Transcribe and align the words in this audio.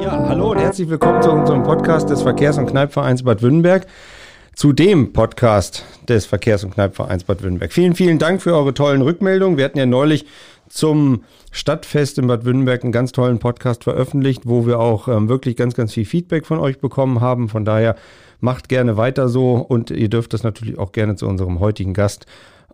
Ja, 0.00 0.28
hallo 0.28 0.52
und 0.52 0.58
herzlich 0.58 0.88
willkommen 0.88 1.20
zu 1.20 1.30
unserem 1.30 1.62
Podcast 1.64 2.08
des 2.08 2.22
Verkehrs- 2.22 2.56
und 2.56 2.64
Kneipvereins 2.64 3.24
Bad 3.24 3.42
Württemberg. 3.42 3.86
Zu 4.54 4.72
dem 4.72 5.12
Podcast 5.12 5.84
des 6.08 6.24
Verkehrs- 6.24 6.64
und 6.64 6.72
Kneipvereins 6.72 7.24
Bad 7.24 7.42
Württemberg. 7.42 7.74
Vielen, 7.74 7.94
vielen 7.94 8.18
Dank 8.18 8.40
für 8.40 8.54
eure 8.54 8.72
tollen 8.72 9.02
Rückmeldungen. 9.02 9.58
Wir 9.58 9.66
hatten 9.66 9.78
ja 9.78 9.84
neulich 9.84 10.24
zum 10.70 11.24
Stadtfest 11.52 12.16
in 12.18 12.26
Bad 12.26 12.46
Württemberg 12.46 12.82
einen 12.82 12.92
ganz 12.92 13.12
tollen 13.12 13.38
Podcast 13.38 13.84
veröffentlicht, 13.84 14.42
wo 14.46 14.66
wir 14.66 14.78
auch 14.80 15.08
ähm, 15.08 15.28
wirklich 15.28 15.56
ganz, 15.56 15.74
ganz 15.74 15.92
viel 15.92 16.06
Feedback 16.06 16.46
von 16.46 16.58
euch 16.58 16.78
bekommen 16.78 17.20
haben. 17.20 17.50
Von 17.50 17.66
daher 17.66 17.96
macht 18.40 18.70
gerne 18.70 18.96
weiter 18.96 19.28
so 19.28 19.56
und 19.56 19.90
ihr 19.90 20.08
dürft 20.08 20.32
das 20.32 20.42
natürlich 20.42 20.78
auch 20.78 20.92
gerne 20.92 21.16
zu 21.16 21.26
unserem 21.26 21.60
heutigen 21.60 21.92
Gast 21.92 22.24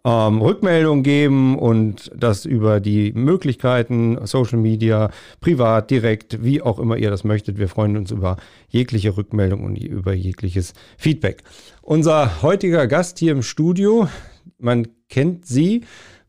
ähm, 0.07 0.41
Rückmeldungen 0.41 1.03
geben 1.03 1.59
und 1.59 2.13
das 2.17 2.45
über 2.45 2.79
die 2.79 3.13
Möglichkeiten, 3.13 4.25
Social 4.25 4.59
Media, 4.59 5.11
privat, 5.41 5.91
direkt, 5.91 6.45
wie 6.45 6.63
auch 6.63 6.79
immer 6.79 6.97
ihr 6.97 7.11
das 7.11 7.25
möchtet. 7.25 7.59
Wir 7.59 7.69
freuen 7.69 7.97
uns 7.97 8.13
über 8.13 8.37
jegliche 8.69 9.17
Rückmeldung 9.17 9.65
und 9.65 9.77
über 9.77 10.15
jegliches 10.15 10.75
Feedback. 10.97 11.43
Unser 11.83 12.41
heutiger 12.43 12.87
Gast 12.87 13.19
hier 13.19 13.33
im 13.33 13.43
Studio, 13.43 14.09
man 14.59 14.87
kennt 15.09 15.45
sie. 15.45 15.83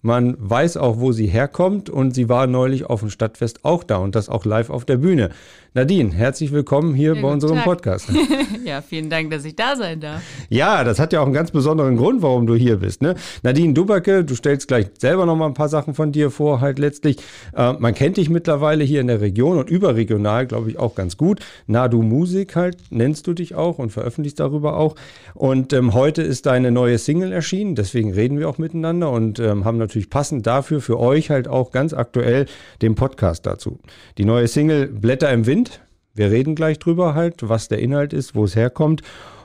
Man 0.04 0.38
weiß 0.38 0.78
auch, 0.78 1.00
wo 1.00 1.12
sie 1.12 1.26
herkommt 1.26 1.90
und 1.90 2.14
sie 2.14 2.30
war 2.30 2.46
neulich 2.46 2.86
auf 2.86 3.00
dem 3.00 3.10
Stadtfest 3.10 3.66
auch 3.66 3.84
da 3.84 3.98
und 3.98 4.14
das 4.16 4.30
auch 4.30 4.46
live 4.46 4.70
auf 4.70 4.86
der 4.86 4.98
Bühne. 4.98 5.30
Nadine, 5.74 6.12
herzlich 6.14 6.52
willkommen 6.52 6.94
hier 6.94 7.16
Ja, 7.16 7.22
bei 7.22 7.28
unserem 7.32 7.58
Tag. 7.58 7.66
Podcast. 7.66 8.10
Ja, 8.66 8.82
vielen 8.82 9.10
Dank, 9.10 9.32
dass 9.32 9.46
ich 9.46 9.56
da 9.56 9.78
sein 9.78 10.02
darf. 10.02 10.22
Ja, 10.50 10.84
das 10.84 11.00
hat 11.00 11.14
ja 11.14 11.22
auch 11.22 11.26
einen 11.26 11.34
ganz 11.34 11.52
besonderen 11.52 11.96
Grund, 11.96 12.22
warum 12.22 12.48
du 12.48 12.56
hier 12.56 12.78
bist. 12.78 13.02
Ne? 13.02 13.16
Nadine 13.44 13.74
Dubacke, 13.74 14.26
du 14.26 14.36
stellst 14.36 14.68
gleich 14.68 14.88
selber 15.00 15.26
noch 15.26 15.38
mal 15.38 15.46
ein 15.46 15.54
paar 15.54 15.70
Sachen 15.70 15.94
von 15.94 16.12
dir 16.12 16.32
vor, 16.32 16.60
halt 16.60 16.80
letztlich. 16.80 17.18
Äh, 17.56 17.74
man 17.74 17.94
kennt 17.94 18.18
dich 18.18 18.30
mittlerweile 18.30 18.84
hier 18.84 19.00
in 19.00 19.08
der 19.08 19.22
Region 19.22 19.58
und 19.58 19.70
überregional, 19.70 20.48
glaube 20.48 20.70
ich, 20.70 20.80
auch 20.80 20.96
ganz 20.96 21.16
gut. 21.16 21.40
Nadu 21.66 22.02
Musik 22.02 22.58
halt, 22.58 22.78
nennst 22.90 23.26
du 23.28 23.34
dich 23.34 23.56
auch 23.56 23.80
und 23.80 23.92
veröffentlichst 23.92 24.40
darüber 24.42 24.76
auch. 24.76 24.96
Und 25.34 25.72
ähm, 25.72 25.94
heute 25.94 26.22
ist 26.22 26.46
deine 26.46 26.70
neue 26.72 26.98
Single 26.98 27.32
erschienen, 27.32 27.76
deswegen 27.76 28.12
reden 28.12 28.38
wir 28.38 28.50
auch 28.50 28.58
miteinander 28.58 29.12
und 29.12 29.40
ähm, 29.40 29.64
haben 29.64 29.78
natürlich 29.78 29.97
passend 30.06 30.46
dafür 30.48 30.82
für 30.82 31.00
euch 31.00 31.30
halt 31.30 31.48
auch 31.48 31.72
ganz 31.72 31.94
aktuell 31.94 32.46
den 32.82 32.96
Podcast 32.96 33.46
dazu. 33.46 33.80
Die 34.18 34.26
neue 34.26 34.48
Single 34.48 34.88
Blätter 34.88 35.32
im 35.32 35.46
Wind. 35.46 35.82
Wir 36.14 36.32
reden 36.32 36.56
gleich 36.56 36.80
drüber 36.80 37.16
halt, 37.16 37.48
was 37.50 37.68
der 37.68 37.80
Inhalt 37.80 38.14
ist, 38.14 38.36
wo 38.36 38.46
es 38.46 38.56
herkommt. 38.56 39.02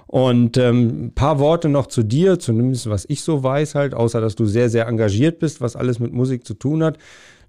Und 0.06 0.58
ähm, 0.58 1.06
ein 1.06 1.14
paar 1.14 1.38
Worte 1.38 1.70
noch 1.70 1.86
zu 1.86 2.02
dir, 2.02 2.38
zumindest 2.38 2.90
was 2.90 3.06
ich 3.08 3.22
so 3.22 3.42
weiß 3.42 3.74
halt, 3.74 3.94
außer 3.94 4.20
dass 4.20 4.34
du 4.34 4.44
sehr, 4.44 4.68
sehr 4.68 4.86
engagiert 4.86 5.38
bist, 5.38 5.62
was 5.62 5.74
alles 5.74 5.98
mit 5.98 6.12
Musik 6.12 6.46
zu 6.46 6.52
tun 6.52 6.84
hat. 6.84 6.98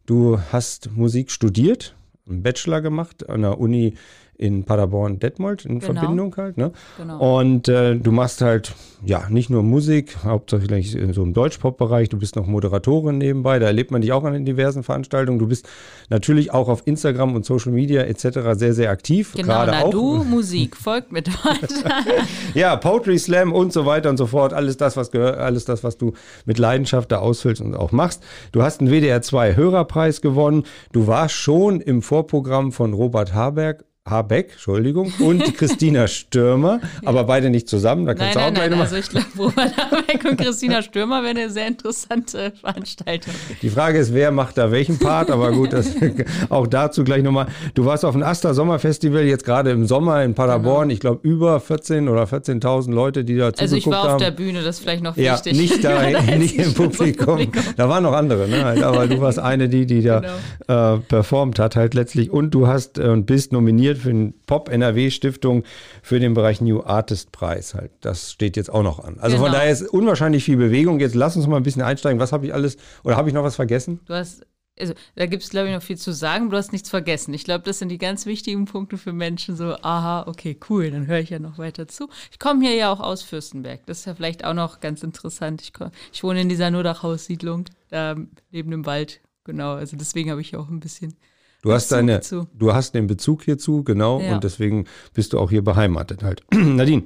Du 0.05 0.39
hast 0.51 0.89
Musik 0.95 1.29
studiert, 1.29 1.93
einen 2.25 2.41
Bachelor 2.41 2.81
gemacht 2.81 3.29
an 3.29 3.41
der 3.41 3.59
Uni 3.59 3.95
in 4.37 4.63
Paderborn-Detmold 4.63 5.65
in 5.65 5.79
Genau. 5.79 5.93
Verbindung 5.99 6.35
halt. 6.37 6.57
Ne? 6.57 6.71
Genau. 6.97 7.39
Und 7.39 7.67
äh, 7.67 7.95
du 7.95 8.11
machst 8.11 8.41
halt, 8.41 8.73
ja, 9.05 9.27
nicht 9.29 9.49
nur 9.49 9.63
Musik, 9.63 10.17
hauptsächlich 10.23 10.95
in 10.95 11.13
so 11.13 11.23
im 11.23 11.33
Deutschpop-Bereich. 11.33 12.09
Du 12.09 12.17
bist 12.17 12.35
noch 12.35 12.47
Moderatorin 12.47 13.17
nebenbei, 13.17 13.59
da 13.59 13.67
erlebt 13.67 13.91
man 13.91 14.01
dich 14.01 14.11
auch 14.11 14.23
an 14.23 14.33
den 14.33 14.45
diversen 14.45 14.83
Veranstaltungen. 14.83 15.39
Du 15.39 15.47
bist 15.47 15.67
natürlich 16.09 16.51
auch 16.51 16.67
auf 16.69 16.83
Instagram 16.85 17.35
und 17.35 17.45
Social 17.45 17.71
Media 17.71 18.01
etc. 18.03 18.39
sehr, 18.53 18.73
sehr 18.73 18.89
aktiv. 18.89 19.33
Genau, 19.35 19.47
Gerade 19.47 19.71
na 19.71 19.81
auch. 19.83 19.91
du, 19.91 20.23
Musik, 20.23 20.75
folgt 20.77 21.11
mit 21.11 21.29
weiter. 21.45 22.03
Ja, 22.53 22.75
Poetry 22.75 23.17
Slam 23.19 23.51
und 23.53 23.73
so 23.73 23.85
weiter 23.85 24.09
und 24.09 24.17
so 24.17 24.27
fort. 24.27 24.53
Alles 24.53 24.77
das, 24.77 24.95
was 24.97 25.11
gehört, 25.11 25.37
alles 25.37 25.65
das, 25.65 25.83
was 25.83 25.97
du 25.97 26.13
mit 26.45 26.57
Leidenschaft 26.59 27.11
da 27.11 27.17
ausfüllst 27.19 27.61
und 27.61 27.75
auch 27.75 27.91
machst. 27.91 28.23
Du 28.51 28.61
hast 28.63 28.79
einen 28.81 28.89
WDR 28.89 29.21
2 29.21 29.55
Hörerpreis 29.55 30.21
gewonnen. 30.21 30.63
Du 30.91 31.07
warst 31.07 31.35
schon 31.35 31.81
im 31.81 32.01
Vorprogramm 32.01 32.71
von 32.71 32.93
Robert 32.93 33.33
Haberg. 33.33 33.85
Habeck, 34.09 34.49
Entschuldigung, 34.51 35.13
und 35.19 35.41
Christina 35.57 36.07
Stürmer, 36.07 36.81
aber 37.05 37.23
beide 37.23 37.49
nicht 37.49 37.69
zusammen. 37.69 38.05
Da 38.05 38.13
Nein, 38.13 38.17
kannst 38.19 38.35
du 38.35 38.39
auch 38.39 38.43
nein, 38.47 38.53
gleich 38.55 38.69
nein, 38.71 38.81
also 38.81 38.95
ich 38.97 39.07
glaube, 39.09 39.25
Robert 39.37 39.77
Habeck 39.77 40.25
und 40.29 40.37
Christina 40.41 40.81
Stürmer 40.81 41.21
wäre 41.23 41.29
eine 41.31 41.49
sehr 41.49 41.67
interessante 41.67 42.51
Veranstaltung. 42.59 43.33
Die 43.61 43.69
Frage 43.69 43.99
ist, 43.99 44.13
wer 44.13 44.31
macht 44.31 44.57
da 44.57 44.71
welchen 44.71 44.99
Part, 44.99 45.31
aber 45.31 45.53
gut, 45.53 45.71
das, 45.71 45.91
auch 46.49 46.67
dazu 46.67 47.05
gleich 47.05 47.23
nochmal. 47.23 47.47
Du 47.75 47.85
warst 47.85 48.03
auf 48.03 48.11
dem 48.11 48.23
Asta 48.23 48.53
Sommerfestival 48.53 49.23
jetzt 49.23 49.45
gerade 49.45 49.71
im 49.71 49.85
Sommer 49.85 50.21
in 50.23 50.33
Paderborn. 50.35 50.89
Ich 50.89 50.99
glaube, 50.99 51.25
über 51.25 51.61
14 51.61 52.09
oder 52.09 52.23
14.000 52.25 52.91
Leute, 52.93 53.23
die 53.23 53.37
da 53.37 53.51
Genau. 53.51 53.61
Also 53.61 53.75
ich 53.77 53.83
zugeguckt 53.83 54.03
war 54.03 54.09
haben. 54.11 54.15
auf 54.15 54.21
der 54.21 54.31
Bühne, 54.31 54.63
das 54.63 54.75
ist 54.77 54.81
vielleicht 54.81 55.03
noch 55.03 55.15
Ja, 55.15 55.35
wichtig. 55.35 55.57
nicht 55.57 55.81
da, 55.83 56.09
nicht 56.37 56.57
im 56.57 56.63
das 56.65 56.73
Publikum. 56.73 57.39
Da 57.77 57.87
waren 57.87 58.03
noch 58.03 58.13
andere, 58.13 58.49
ne? 58.49 58.65
Halt, 58.65 58.83
Aber 58.83 59.07
du 59.07 59.21
warst 59.21 59.39
eine, 59.39 59.69
die, 59.69 59.85
die 59.85 60.01
da 60.01 60.21
Genau. 60.67 60.95
äh, 60.95 60.99
performt 60.99 61.57
hat, 61.57 61.77
halt 61.77 61.93
letztlich. 61.93 62.29
Und 62.31 62.51
du 62.51 62.67
hast 62.67 62.97
äh, 62.99 63.03
und 63.03 63.25
bist 63.25 63.53
nominiert 63.53 63.92
für 63.97 64.09
den 64.09 64.33
Pop 64.45 64.69
NRW 64.69 65.09
Stiftung 65.11 65.63
für 66.01 66.19
den 66.19 66.33
Bereich 66.33 66.61
New 66.61 66.81
Artist 66.81 67.31
Preis 67.31 67.73
halt. 67.73 67.91
Das 68.01 68.31
steht 68.31 68.57
jetzt 68.57 68.69
auch 68.71 68.83
noch 68.83 68.99
an. 68.99 69.19
Also 69.19 69.37
von 69.37 69.45
Genau. 69.45 69.57
daher 69.57 69.71
ist 69.71 69.81
unwahrscheinlich 69.83 70.43
viel 70.43 70.57
Bewegung. 70.57 70.99
Jetzt 70.99 71.15
lass 71.15 71.35
uns 71.35 71.47
mal 71.47 71.57
ein 71.57 71.63
bisschen 71.63 71.81
einsteigen. 71.81 72.19
Was 72.19 72.31
habe 72.31 72.45
ich 72.45 72.53
alles, 72.53 72.77
oder 73.03 73.15
habe 73.17 73.29
ich 73.29 73.33
noch 73.33 73.43
was 73.43 73.55
vergessen? 73.55 73.99
Du 74.05 74.13
hast, 74.13 74.45
also 74.79 74.93
da 75.15 75.27
gibt 75.27 75.43
es, 75.43 75.49
glaube 75.49 75.67
ich, 75.69 75.73
noch 75.75 75.83
viel 75.83 75.97
zu 75.97 76.11
sagen, 76.13 76.49
du 76.49 76.57
hast 76.57 76.71
nichts 76.71 76.89
vergessen. 76.89 77.33
Ich 77.33 77.43
glaube, 77.43 77.63
das 77.63 77.77
sind 77.79 77.89
die 77.89 77.97
ganz 77.99 78.25
wichtigen 78.25 78.65
Punkte 78.65 78.97
für 78.97 79.13
Menschen, 79.13 79.55
so, 79.55 79.75
aha, 79.81 80.25
okay, 80.27 80.57
cool, 80.69 80.89
dann 80.89 81.05
höre 81.05 81.19
ich 81.19 81.29
ja 81.29 81.37
noch 81.39 81.57
weiter 81.59 81.87
zu. 81.87 82.09
Ich 82.31 82.39
komme 82.39 82.65
hier 82.65 82.75
ja 82.75 82.91
auch 82.91 82.99
aus 82.99 83.21
Fürstenberg. 83.21 83.85
Das 83.85 83.99
ist 83.99 84.05
ja 84.05 84.15
vielleicht 84.15 84.43
auch 84.45 84.55
noch 84.55 84.79
ganz 84.79 85.03
interessant. 85.03 85.61
Ich, 85.61 85.73
komm, 85.73 85.91
ich 86.11 86.23
wohne 86.23 86.41
in 86.41 86.49
dieser 86.49 86.71
Nurdachhaussiedlung, 86.71 87.65
da 87.89 88.15
neben 88.51 88.71
dem 88.71 88.85
Wald. 88.85 89.21
Genau, 89.43 89.73
also 89.73 89.95
deswegen 89.97 90.31
habe 90.31 90.41
ich 90.41 90.55
auch 90.55 90.69
ein 90.69 90.79
bisschen. 90.79 91.15
Du 91.63 91.71
hast 91.71 91.85
Bezug 91.89 91.97
deine, 91.97 92.21
zu. 92.21 92.47
du 92.53 92.73
hast 92.73 92.93
den 92.93 93.07
Bezug 93.07 93.43
hierzu, 93.43 93.83
genau, 93.83 94.19
Ja. 94.21 94.35
und 94.35 94.43
deswegen 94.43 94.85
bist 95.13 95.33
du 95.33 95.39
auch 95.39 95.49
hier 95.49 95.63
beheimatet 95.63 96.21
halt. 96.21 96.43
Nadine, 96.53 97.03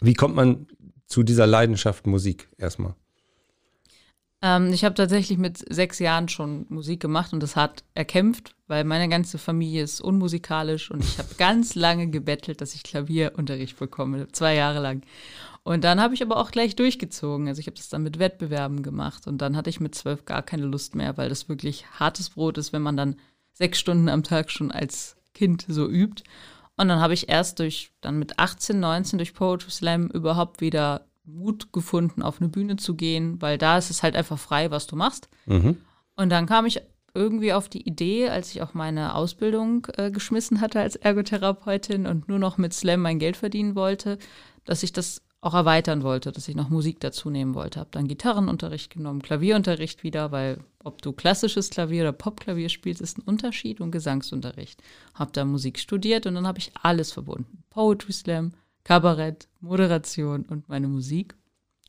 wie 0.00 0.14
kommt 0.14 0.36
man 0.36 0.66
zu 1.06 1.22
dieser 1.22 1.46
Leidenschaft 1.46 2.06
Musik 2.06 2.48
erstmal? 2.58 2.94
Ähm, 4.42 4.72
ich 4.72 4.84
habe 4.84 4.94
tatsächlich 4.94 5.38
mit 5.38 5.64
sechs 5.72 5.98
Jahren 6.00 6.28
schon 6.28 6.66
Musik 6.68 7.00
gemacht 7.00 7.32
und 7.32 7.42
das 7.42 7.56
hat 7.56 7.84
erkämpft, 7.94 8.54
weil 8.66 8.84
meine 8.84 9.08
ganze 9.08 9.38
Familie 9.38 9.84
ist 9.84 10.00
unmusikalisch 10.00 10.90
und 10.90 11.02
ich 11.04 11.18
habe 11.18 11.28
ganz 11.38 11.74
lange 11.74 12.08
gebettelt, 12.08 12.60
dass 12.60 12.74
ich 12.74 12.82
Klavierunterricht 12.82 13.78
bekomme, 13.78 14.28
zwei 14.32 14.54
Jahre 14.54 14.80
lang. 14.80 15.02
Und 15.64 15.84
dann 15.84 16.00
habe 16.00 16.12
ich 16.14 16.22
aber 16.22 16.38
auch 16.38 16.50
gleich 16.50 16.74
durchgezogen. 16.74 17.46
Also 17.46 17.60
ich 17.60 17.68
habe 17.68 17.76
das 17.76 17.88
dann 17.88 18.02
mit 18.02 18.18
Wettbewerben 18.18 18.82
gemacht 18.82 19.28
und 19.28 19.38
dann 19.38 19.56
hatte 19.56 19.70
ich 19.70 19.78
mit 19.78 19.94
zwölf 19.94 20.24
gar 20.24 20.42
keine 20.42 20.64
Lust 20.66 20.96
mehr, 20.96 21.16
weil 21.16 21.28
das 21.28 21.48
wirklich 21.48 21.86
hartes 22.00 22.30
Brot 22.30 22.58
ist, 22.58 22.72
wenn 22.72 22.82
man 22.82 22.96
dann 22.96 23.16
sechs 23.52 23.78
Stunden 23.78 24.08
am 24.08 24.22
Tag 24.22 24.50
schon 24.50 24.70
als 24.70 25.16
Kind 25.34 25.64
so 25.68 25.88
übt. 25.88 26.22
Und 26.76 26.88
dann 26.88 27.00
habe 27.00 27.14
ich 27.14 27.28
erst 27.28 27.58
durch, 27.58 27.92
dann 28.00 28.18
mit 28.18 28.38
18, 28.38 28.80
19 28.80 29.18
durch 29.18 29.34
Poetry 29.34 29.70
Slam 29.70 30.08
überhaupt 30.08 30.60
wieder 30.60 31.06
Mut 31.24 31.72
gefunden, 31.72 32.22
auf 32.22 32.40
eine 32.40 32.48
Bühne 32.48 32.76
zu 32.76 32.94
gehen, 32.94 33.40
weil 33.40 33.58
da 33.58 33.78
ist 33.78 33.90
es 33.90 34.02
halt 34.02 34.16
einfach 34.16 34.38
frei, 34.38 34.70
was 34.70 34.86
du 34.86 34.96
machst. 34.96 35.28
Mhm. 35.46 35.76
Und 36.16 36.30
dann 36.30 36.46
kam 36.46 36.66
ich 36.66 36.82
irgendwie 37.14 37.52
auf 37.52 37.68
die 37.68 37.86
Idee, 37.86 38.30
als 38.30 38.50
ich 38.50 38.62
auch 38.62 38.74
meine 38.74 39.14
Ausbildung 39.14 39.86
äh, 39.96 40.10
geschmissen 40.10 40.60
hatte 40.60 40.80
als 40.80 40.96
Ergotherapeutin 40.96 42.06
und 42.06 42.28
nur 42.28 42.38
noch 42.38 42.58
mit 42.58 42.72
Slam 42.72 43.00
mein 43.00 43.18
Geld 43.18 43.36
verdienen 43.36 43.74
wollte, 43.74 44.18
dass 44.64 44.82
ich 44.82 44.92
das 44.92 45.22
auch 45.42 45.54
erweitern 45.54 46.04
wollte, 46.04 46.30
dass 46.30 46.46
ich 46.46 46.54
noch 46.54 46.70
Musik 46.70 47.00
dazu 47.00 47.28
nehmen 47.28 47.54
wollte. 47.56 47.80
Habe 47.80 47.90
dann 47.90 48.06
Gitarrenunterricht 48.06 48.90
genommen, 48.90 49.22
Klavierunterricht 49.22 50.04
wieder, 50.04 50.30
weil 50.30 50.58
ob 50.84 51.02
du 51.02 51.12
klassisches 51.12 51.68
Klavier 51.68 52.02
oder 52.02 52.12
Popklavier 52.12 52.68
spielst, 52.68 53.00
ist 53.00 53.18
ein 53.18 53.22
Unterschied 53.22 53.80
und 53.80 53.90
Gesangsunterricht. 53.90 54.80
Habe 55.14 55.32
da 55.32 55.44
Musik 55.44 55.80
studiert 55.80 56.26
und 56.26 56.36
dann 56.36 56.46
habe 56.46 56.60
ich 56.60 56.70
alles 56.80 57.10
verbunden. 57.10 57.64
Poetry 57.70 58.12
Slam, 58.12 58.52
Kabarett, 58.84 59.48
Moderation 59.60 60.44
und 60.44 60.68
meine 60.68 60.86
Musik. 60.86 61.34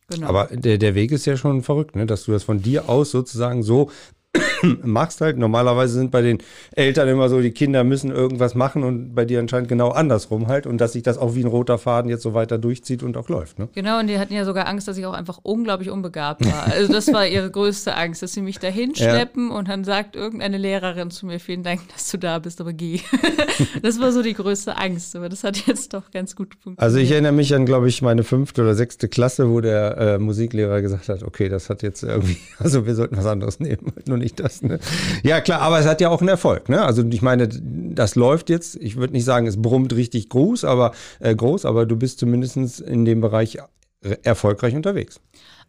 Genau. 0.08 0.28
Aber 0.28 0.48
der, 0.48 0.80
der 0.80 0.96
Weg 0.96 1.12
ist 1.12 1.26
ja 1.26 1.38
schon 1.38 1.62
verrückt, 1.62 1.96
ne? 1.96 2.08
dass 2.08 2.26
du 2.26 2.32
das 2.32 2.44
von 2.44 2.60
dir 2.60 2.90
aus 2.90 3.12
sozusagen 3.12 3.62
so 3.62 3.92
machst 4.84 5.22
halt. 5.22 5.38
Normalerweise 5.38 5.94
sind 5.94 6.12
bei 6.12 6.22
den 6.22 6.40
Eltern 6.76 7.08
immer 7.08 7.30
so, 7.30 7.42
die 7.42 7.52
Kinder 7.52 7.84
müssen 7.84 8.12
irgendwas 8.12 8.56
machen 8.56 8.84
und 8.84 9.14
bei 9.14 9.26
dir 9.26 9.40
anscheinend 9.40 9.70
genau 9.70 9.90
andersrum 9.90 10.48
halt 10.48 10.66
und 10.66 10.80
dass 10.80 10.94
sich 10.94 11.04
das 11.04 11.18
auch 11.18 11.36
wie 11.36 11.44
ein 11.44 11.48
roter 11.48 11.78
Faden 11.78 12.10
jetzt 12.10 12.24
so 12.24 12.34
weiter 12.34 12.58
durchzieht 12.58 13.04
und 13.04 13.18
auch 13.18 13.30
läuft. 13.30 13.60
Ne? 13.60 13.70
Genau, 13.74 14.00
und 14.00 14.08
die 14.08 14.18
hatten 14.18 14.34
ja 14.34 14.46
sogar 14.46 14.68
Angst, 14.68 14.88
dass 14.88 14.98
ich 14.98 15.06
auch 15.06 15.14
einfach 15.14 15.40
unglaublich 15.44 15.90
unbegabt 15.90 16.46
war. 16.46 16.68
Also 16.74 16.92
das 16.92 17.12
war 17.14 17.28
ihre 17.28 17.50
größte 17.52 17.96
Angst, 17.96 18.24
dass 18.24 18.34
sie 18.34 18.42
mich 18.42 18.60
da 18.60 18.68
hinschleppen 18.68 19.52
und 19.52 19.68
dann 19.68 19.84
sagt 19.84 20.16
irgendeine 20.16 20.58
Lehrerin 20.58 21.12
zu 21.12 21.26
mir, 21.26 21.40
vielen 21.40 21.64
Dank, 21.64 21.82
dass 21.90 22.10
du 22.10 22.18
da 22.18 22.40
bist, 22.40 22.62
aber 22.62 22.74
geh. 22.74 23.00
das 23.82 24.00
war 24.00 24.12
so 24.12 24.22
die 24.22 24.34
größte 24.34 24.78
Angst, 24.78 25.16
aber 25.16 25.30
das 25.30 25.44
hat 25.44 25.68
jetzt 25.68 25.94
doch 25.94 26.12
ganz 26.12 26.36
gut 26.36 26.54
funktioniert. 26.56 26.82
Also 26.82 26.98
ich 26.98 27.12
erinnere 27.12 27.34
mich 27.34 27.54
an, 27.54 27.66
glaube 27.66 27.88
ich, 27.90 28.02
meine 28.02 28.24
fünfte 28.24 28.62
oder 28.62 28.74
sechste 28.74 29.08
Klasse, 29.08 29.50
wo 29.50 29.62
der 29.62 29.98
äh, 29.98 30.20
Musiklehrer 30.20 30.82
gesagt 30.82 31.10
hat, 31.10 31.24
okay, 31.24 31.50
das 31.50 31.70
hat 31.70 31.84
jetzt 31.84 32.04
irgendwie, 32.04 32.38
also 32.58 32.86
wir 32.86 32.96
sollten 32.96 33.18
was 33.18 33.26
anderes 33.26 33.60
nehmen, 33.60 33.94
nur 34.08 34.23
nicht 34.24 34.40
das. 34.40 34.62
Ne? 34.62 34.80
Ja 35.24 35.42
klar, 35.42 35.62
aber 35.62 35.80
es 35.80 35.86
hat 35.86 36.02
ja 36.02 36.10
auch 36.10 36.22
einen 36.22 36.30
Erfolg. 36.30 36.70
Ne? 36.70 36.82
Also 36.84 37.04
ich 37.10 37.22
meine, 37.22 37.48
das 37.50 38.16
läuft 38.16 38.50
jetzt. 38.50 38.76
Ich 38.78 38.96
würde 38.96 39.14
nicht 39.14 39.26
sagen, 39.26 39.46
es 39.48 39.62
brummt 39.62 39.94
richtig 39.96 40.30
groß, 40.30 40.64
aber 40.66 40.94
äh, 41.20 41.36
groß, 41.36 41.66
aber 41.66 41.86
du 41.86 41.96
bist 41.96 42.20
zumindest 42.20 42.80
in 42.82 43.06
dem 43.06 43.22
Bereich 43.22 43.58
re- 44.04 44.18
erfolgreich 44.24 44.76
unterwegs. 44.76 45.20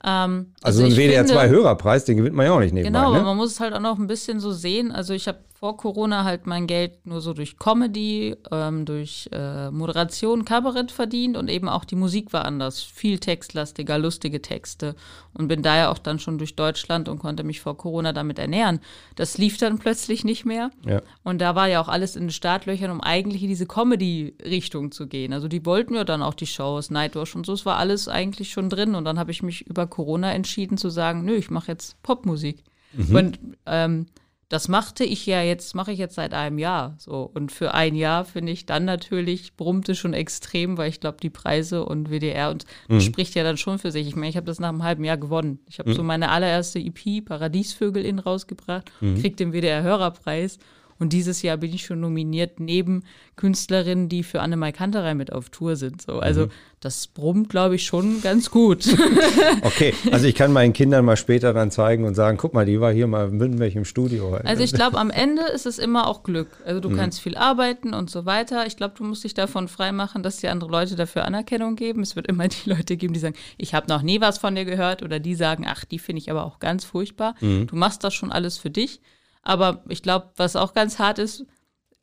Ähm, 0.07 0.53
also, 0.63 0.83
also 0.85 0.95
ein 0.95 0.99
WDR2-Hörerpreis, 1.01 2.05
den 2.05 2.19
gewinnt 2.19 2.37
man 2.37 2.47
ja 2.47 2.53
auch 2.53 2.61
nicht 2.61 2.75
nebenbei. 2.75 2.99
Genau, 2.99 3.13
ne? 3.13 3.19
aber 3.19 3.29
man 3.29 3.37
muss 3.37 3.53
es 3.53 3.61
halt 3.61 3.73
auch 3.75 3.81
noch 3.81 3.99
ein 3.99 4.07
bisschen 4.07 4.39
so 4.41 4.53
sehen. 4.53 4.93
Also 4.93 5.15
ich 5.15 5.27
habe 5.29 5.39
vor 5.65 5.79
Corona 5.79 6.25
halt 6.25 6.47
mein 6.47 6.67
Geld 6.67 7.07
nur 7.07 7.23
so 7.23 7.33
durch 7.33 7.59
Comedy, 7.59 8.37
ähm, 8.51 8.85
durch 8.85 9.31
äh, 9.33 9.71
Moderation, 9.71 10.45
Kabarett 10.45 10.93
verdient 10.93 11.39
und 11.39 11.49
eben 11.49 11.71
auch 11.71 11.87
die 11.87 11.97
Musik 11.97 12.35
war 12.35 12.45
anders. 12.45 12.83
Viel 12.83 13.19
textlastiger, 13.19 13.97
lustige 13.97 14.43
Texte. 14.43 14.95
Und 15.33 15.49
bin 15.49 15.63
daher 15.63 15.91
auch 15.91 15.97
dann 15.97 16.19
schon 16.19 16.37
durch 16.37 16.55
Deutschland 16.55 17.09
und 17.09 17.19
konnte 17.19 17.45
mich 17.45 17.63
vor 17.63 17.79
Corona 17.79 18.13
damit 18.13 18.39
ernähren. 18.39 18.81
Das 19.17 19.39
lief 19.39 19.57
dann 19.57 19.79
plötzlich 19.79 20.23
nicht 20.23 20.45
mehr. 20.45 20.71
Ja. 20.87 21.01
Und 21.23 21.41
da 21.41 21.55
war 21.55 21.67
ja 21.67 21.81
auch 21.81 21.89
alles 21.89 22.15
in 22.15 22.25
den 22.25 22.31
Startlöchern, 22.31 22.91
um 22.91 23.01
eigentlich 23.01 23.43
in 23.43 23.49
diese 23.49 23.65
Comedy-Richtung 23.65 24.93
zu 24.93 25.07
gehen. 25.07 25.33
Also 25.33 25.49
die 25.49 25.65
wollten 25.65 25.95
ja 25.95 26.05
dann 26.05 26.21
auch 26.21 26.35
die 26.35 26.47
Shows, 26.47 26.91
Nightwash 26.91 27.35
und 27.35 27.47
so. 27.47 27.55
Es 27.55 27.65
war 27.65 27.79
alles 27.79 28.07
eigentlich 28.07 28.51
schon 28.51 28.69
drin. 28.69 28.95
Und 28.95 29.07
dann 29.07 29.19
habe 29.19 29.31
ich 29.31 29.43
mich 29.43 29.67
über 29.67 29.87
Corona 29.87 30.35
entschieden 30.35 30.77
zu 30.77 30.91
sagen, 30.91 31.25
nö, 31.25 31.35
ich 31.35 31.51
mache 31.51 31.73
jetzt 31.73 32.03
Popmusik. 32.03 32.63
Mhm. 32.93 33.17
Und 33.17 33.39
ähm, 33.65 34.07
das 34.55 34.69
machte 34.69 35.03
ich 35.03 35.27
ja 35.27 35.43
jetzt, 35.43 35.75
mache 35.75 35.91
ich 35.91 35.99
jetzt 35.99 36.15
seit 36.15 36.33
einem 36.33 36.61
Jahr. 36.61 36.95
So. 36.99 37.29
Und 37.35 37.51
für 37.51 37.75
ein 37.75 37.97
Jahr 37.97 38.25
finde 38.25 38.53
ich 38.53 38.67
dann 38.67 38.85
natürlich, 38.85 39.57
brummte 39.57 39.97
schon 39.97 40.15
extrem, 40.15 40.79
weil 40.79 40.89
ich 40.91 41.01
glaube, 41.01 41.17
die 41.21 41.29
Preise 41.29 41.85
und 41.85 42.09
WDR 42.09 42.53
und 42.53 42.65
mhm. 42.87 43.01
spricht 43.01 43.35
ja 43.35 43.43
dann 43.43 43.57
schon 43.57 43.81
für 43.81 43.91
sich. 43.91 44.07
Ich 44.07 44.15
meine, 44.15 44.29
ich 44.29 44.37
habe 44.37 44.47
das 44.47 44.61
nach 44.61 44.69
einem 44.69 44.85
halben 44.85 45.03
Jahr 45.03 45.17
gewonnen. 45.17 45.59
Ich 45.69 45.81
habe 45.81 45.91
mhm. 45.91 45.95
so 45.95 46.05
meine 46.05 46.31
allererste 46.31 46.79
EP, 46.79 47.25
Paradiesvögel, 47.25 48.05
in 48.05 48.21
rausgebracht, 48.21 48.93
mhm. 49.01 49.21
krieg 49.21 49.37
den 49.37 49.53
WDR-Hörerpreis 49.53 50.61
und 50.99 51.13
dieses 51.13 51.43
Jahr 51.43 51.57
bin 51.57 51.73
ich 51.73 51.85
schon 51.85 52.01
nominiert 52.01 52.61
neben 52.61 53.03
Künstlerinnen, 53.37 54.09
die 54.09 54.23
für 54.23 54.41
Anne 54.41 54.73
Kanterei 54.73 55.15
mit 55.15 55.33
auf 55.33 55.51
Tour 55.51 55.77
sind. 55.77 56.03
So, 56.03 56.21
also 56.21 56.47
mhm. 56.47 56.51
das 56.81 57.09
brummt, 57.09 57.49
glaube 57.49 57.75
ich, 57.75 57.85
schon 57.85 58.23
ganz 58.23 58.51
gut. 58.51 58.87
okay, 59.63 59.93
also 60.13 60.27
ich 60.27 60.35
kann 60.35 60.53
meinen 60.53 60.73
Kindern 60.73 61.05
mal 61.05 61.17
später 61.17 61.53
dann 61.53 61.71
zeigen 61.71 62.05
und 62.05 62.15
sagen, 62.15 62.39
guck 62.39 62.55
mal, 62.55 62.65
die 62.65 62.81
war 62.81 62.93
hier 62.93 63.07
mal 63.07 63.29
in 63.29 63.37
Mündenberg 63.37 63.75
im 63.75 63.85
Studio. 63.85 64.35
Also 64.45 64.63
ich 64.63 64.73
glaube, 64.73 64.99
am 64.99 65.11
Ende 65.25 65.43
ist 65.43 65.67
es 65.67 65.79
immer 65.79 66.07
auch 66.07 66.23
Glück. 66.23 66.49
Also 66.65 66.81
du 66.81 66.91
mhm. 66.91 66.97
kannst 66.97 67.21
viel 67.21 67.37
arbeiten 67.37 67.93
und 67.93 68.11
so 68.11 68.25
weiter. 68.25 68.67
Ich 68.67 68.77
glaube, 68.77 68.95
du 68.97 69.05
musst 69.05 69.25
dich 69.25 69.35
davon 69.35 69.69
freimachen, 69.69 70.23
dass 70.23 70.37
dir 70.37 70.53
andere 70.53 70.71
Leute 70.71 70.95
dafür 70.95 71.25
Anerkennung 71.25 71.75
geben. 71.75 72.03
Es 72.03 72.15
wird 72.15 72.29
immer 72.29 72.49
die 72.49 72.71
Leute 72.71 72.97
geben, 72.97 73.15
die 73.15 73.21
sagen, 73.21 73.37
ich 73.59 73.75
habe 73.75 73.89
noch 73.89 74.03
nie 74.03 74.21
was 74.21 74.39
von 74.39 74.55
dir 74.55 74.65
gehört 74.65 75.03
oder 75.03 75.19
die 75.19 75.35
sagen, 75.35 75.65
ach, 75.69 75.85
die 75.85 75.99
finde 75.99 76.21
ich 76.21 76.31
aber 76.31 76.45
auch 76.45 76.61
ganz 76.61 76.85
furchtbar. 76.85 77.35
Mhm. 77.41 77.67
Du 77.67 77.77
machst 77.77 78.05
das 78.05 78.15
schon 78.15 78.31
alles 78.31 78.59
für 78.59 78.71
dich. 78.71 79.01
Aber 79.45 79.85
ich 79.89 80.03
glaube, 80.03 80.31
was 80.37 80.57
auch 80.57 80.75
ganz 80.75 80.99
hart 80.99 81.19
ist, 81.19 81.47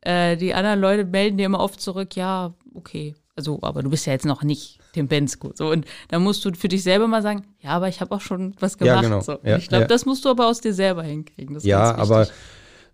äh, 0.00 0.36
die 0.36 0.54
anderen 0.54 0.80
Leute 0.80 1.04
melden 1.04 1.38
dir 1.38 1.46
immer 1.46 1.60
oft 1.60 1.80
zurück, 1.80 2.16
ja, 2.16 2.54
okay, 2.74 3.14
also, 3.34 3.58
aber 3.62 3.82
du 3.82 3.90
bist 3.90 4.06
ja 4.06 4.12
jetzt 4.12 4.26
noch 4.26 4.42
nicht 4.42 4.78
Tim 4.92 5.08
Bensko. 5.08 5.52
So, 5.54 5.70
und 5.70 5.86
da 6.08 6.18
musst 6.18 6.44
du 6.44 6.52
für 6.52 6.68
dich 6.68 6.82
selber 6.82 7.08
mal 7.08 7.22
sagen, 7.22 7.46
ja, 7.60 7.70
aber 7.70 7.88
ich 7.88 8.00
habe 8.00 8.14
auch 8.14 8.20
schon 8.20 8.54
was 8.60 8.76
gemacht. 8.76 8.96
Ja, 8.96 9.00
genau. 9.00 9.20
so. 9.20 9.38
ja, 9.42 9.56
ich 9.56 9.68
glaube, 9.68 9.82
ja. 9.82 9.88
das 9.88 10.04
musst 10.04 10.24
du 10.24 10.28
aber 10.28 10.46
aus 10.46 10.60
dir 10.60 10.74
selber 10.74 11.02
hinkriegen. 11.02 11.58
ja, 11.60 11.94
aber 11.94 12.28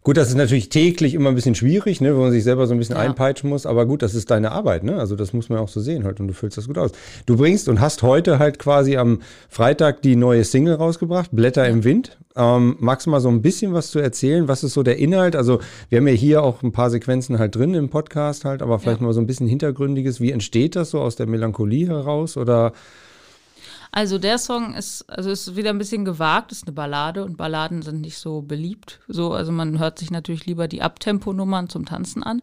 Gut, 0.04 0.16
das 0.16 0.28
ist 0.28 0.36
natürlich 0.36 0.68
täglich 0.68 1.12
immer 1.14 1.28
ein 1.28 1.34
bisschen 1.34 1.54
schwierig, 1.54 2.00
ne, 2.00 2.16
wo 2.16 2.20
man 2.20 2.30
sich 2.30 2.44
selber 2.44 2.66
so 2.66 2.72
ein 2.72 2.78
bisschen 2.78 2.96
ja. 2.96 3.02
einpeitschen 3.02 3.50
muss, 3.50 3.66
aber 3.66 3.84
gut, 3.84 4.00
das 4.00 4.14
ist 4.14 4.30
deine 4.30 4.52
Arbeit, 4.52 4.84
ne? 4.84 4.96
Also 4.96 5.16
das 5.16 5.32
muss 5.32 5.48
man 5.48 5.58
auch 5.58 5.68
so 5.68 5.80
sehen 5.80 6.04
halt 6.04 6.20
und 6.20 6.28
du 6.28 6.34
füllst 6.34 6.56
das 6.56 6.66
gut 6.66 6.78
aus. 6.78 6.92
Du 7.26 7.36
bringst 7.36 7.68
und 7.68 7.80
hast 7.80 8.02
heute 8.02 8.38
halt 8.38 8.58
quasi 8.58 8.96
am 8.96 9.20
Freitag 9.48 10.00
die 10.02 10.16
neue 10.16 10.44
Single 10.44 10.76
rausgebracht, 10.76 11.30
Blätter 11.32 11.66
ja. 11.66 11.72
im 11.72 11.84
Wind. 11.84 12.16
Ähm, 12.36 12.76
magst 12.78 13.06
du 13.06 13.10
mal 13.10 13.20
so 13.20 13.28
ein 13.28 13.42
bisschen 13.42 13.74
was 13.74 13.90
zu 13.90 13.98
erzählen? 13.98 14.46
Was 14.46 14.62
ist 14.62 14.74
so 14.74 14.82
der 14.82 14.98
Inhalt? 14.98 15.34
Also 15.34 15.58
wir 15.88 15.98
haben 15.98 16.06
ja 16.06 16.14
hier 16.14 16.42
auch 16.42 16.62
ein 16.62 16.72
paar 16.72 16.88
Sequenzen 16.88 17.38
halt 17.38 17.56
drin 17.56 17.74
im 17.74 17.90
Podcast 17.90 18.44
halt, 18.44 18.62
aber 18.62 18.78
vielleicht 18.78 19.00
ja. 19.00 19.06
mal 19.06 19.12
so 19.12 19.20
ein 19.20 19.26
bisschen 19.26 19.48
hintergründiges. 19.48 20.20
Wie 20.20 20.30
entsteht 20.30 20.76
das 20.76 20.90
so 20.90 21.00
aus 21.00 21.16
der 21.16 21.26
Melancholie 21.26 21.88
heraus 21.88 22.36
oder 22.36 22.72
also 23.90 24.18
der 24.18 24.38
Song 24.38 24.74
ist, 24.74 25.08
also 25.08 25.30
ist 25.30 25.56
wieder 25.56 25.70
ein 25.70 25.78
bisschen 25.78 26.04
gewagt, 26.04 26.52
ist 26.52 26.66
eine 26.66 26.74
Ballade 26.74 27.24
und 27.24 27.36
Balladen 27.36 27.82
sind 27.82 28.00
nicht 28.00 28.18
so 28.18 28.42
beliebt. 28.42 29.00
So, 29.08 29.32
also 29.32 29.52
man 29.52 29.78
hört 29.78 29.98
sich 29.98 30.10
natürlich 30.10 30.46
lieber 30.46 30.68
die 30.68 30.82
Abtempo-Nummern 30.82 31.68
zum 31.68 31.86
Tanzen 31.86 32.22
an. 32.22 32.40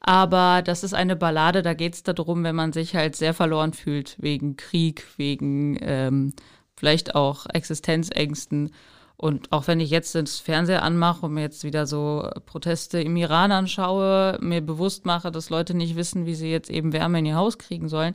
Aber 0.00 0.62
das 0.62 0.84
ist 0.84 0.94
eine 0.94 1.16
Ballade, 1.16 1.62
da 1.62 1.74
geht 1.74 1.94
es 1.94 2.02
darum, 2.04 2.44
wenn 2.44 2.54
man 2.54 2.72
sich 2.72 2.94
halt 2.94 3.16
sehr 3.16 3.34
verloren 3.34 3.72
fühlt, 3.72 4.16
wegen 4.20 4.56
Krieg, 4.56 5.04
wegen 5.16 5.78
ähm, 5.80 6.32
vielleicht 6.76 7.16
auch 7.16 7.46
Existenzängsten. 7.46 8.70
Und 9.16 9.50
auch 9.50 9.66
wenn 9.66 9.80
ich 9.80 9.90
jetzt 9.90 10.14
das 10.14 10.38
Fernseher 10.38 10.82
anmache 10.82 11.26
und 11.26 11.32
mir 11.32 11.40
jetzt 11.40 11.64
wieder 11.64 11.86
so 11.86 12.28
Proteste 12.44 13.00
im 13.00 13.16
Iran 13.16 13.50
anschaue, 13.50 14.38
mir 14.40 14.60
bewusst 14.60 15.06
mache, 15.06 15.32
dass 15.32 15.50
Leute 15.50 15.74
nicht 15.74 15.96
wissen, 15.96 16.26
wie 16.26 16.34
sie 16.34 16.50
jetzt 16.50 16.70
eben 16.70 16.92
Wärme 16.92 17.18
in 17.18 17.26
ihr 17.26 17.36
Haus 17.36 17.58
kriegen 17.58 17.88
sollen, 17.88 18.14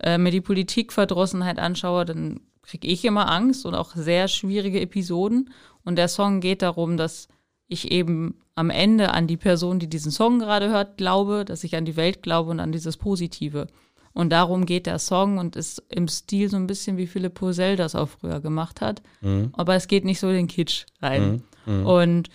äh, 0.00 0.18
mir 0.18 0.30
die 0.30 0.40
Politikverdrossenheit 0.40 1.58
anschaue, 1.58 2.04
dann 2.04 2.40
kriege 2.62 2.88
ich 2.88 3.04
immer 3.04 3.30
Angst 3.30 3.64
und 3.64 3.74
auch 3.74 3.94
sehr 3.94 4.28
schwierige 4.28 4.80
Episoden. 4.80 5.50
Und 5.84 5.96
der 5.96 6.08
Song 6.08 6.40
geht 6.40 6.62
darum, 6.62 6.96
dass 6.96 7.28
ich 7.68 7.90
eben 7.90 8.40
am 8.54 8.70
Ende 8.70 9.10
an 9.12 9.26
die 9.26 9.36
Person, 9.36 9.78
die 9.78 9.88
diesen 9.88 10.10
Song 10.10 10.38
gerade 10.38 10.68
hört, 10.70 10.96
glaube, 10.96 11.44
dass 11.44 11.64
ich 11.64 11.76
an 11.76 11.84
die 11.84 11.96
Welt 11.96 12.22
glaube 12.22 12.50
und 12.50 12.60
an 12.60 12.72
dieses 12.72 12.96
Positive. 12.96 13.66
Und 14.12 14.30
darum 14.30 14.64
geht 14.64 14.86
der 14.86 14.98
Song 14.98 15.38
und 15.38 15.56
ist 15.56 15.82
im 15.90 16.08
Stil 16.08 16.48
so 16.48 16.56
ein 16.56 16.66
bisschen 16.66 16.96
wie 16.96 17.06
Philipp 17.06 17.34
Posel 17.34 17.76
das 17.76 17.94
auch 17.94 18.08
früher 18.08 18.40
gemacht 18.40 18.80
hat. 18.80 19.02
Mhm. 19.20 19.50
Aber 19.52 19.74
es 19.74 19.88
geht 19.88 20.04
nicht 20.04 20.20
so 20.20 20.28
in 20.28 20.36
den 20.36 20.46
Kitsch 20.46 20.86
rein. 21.02 21.42
Mhm. 21.66 21.80
Mhm. 21.80 21.86
Und 21.86 22.30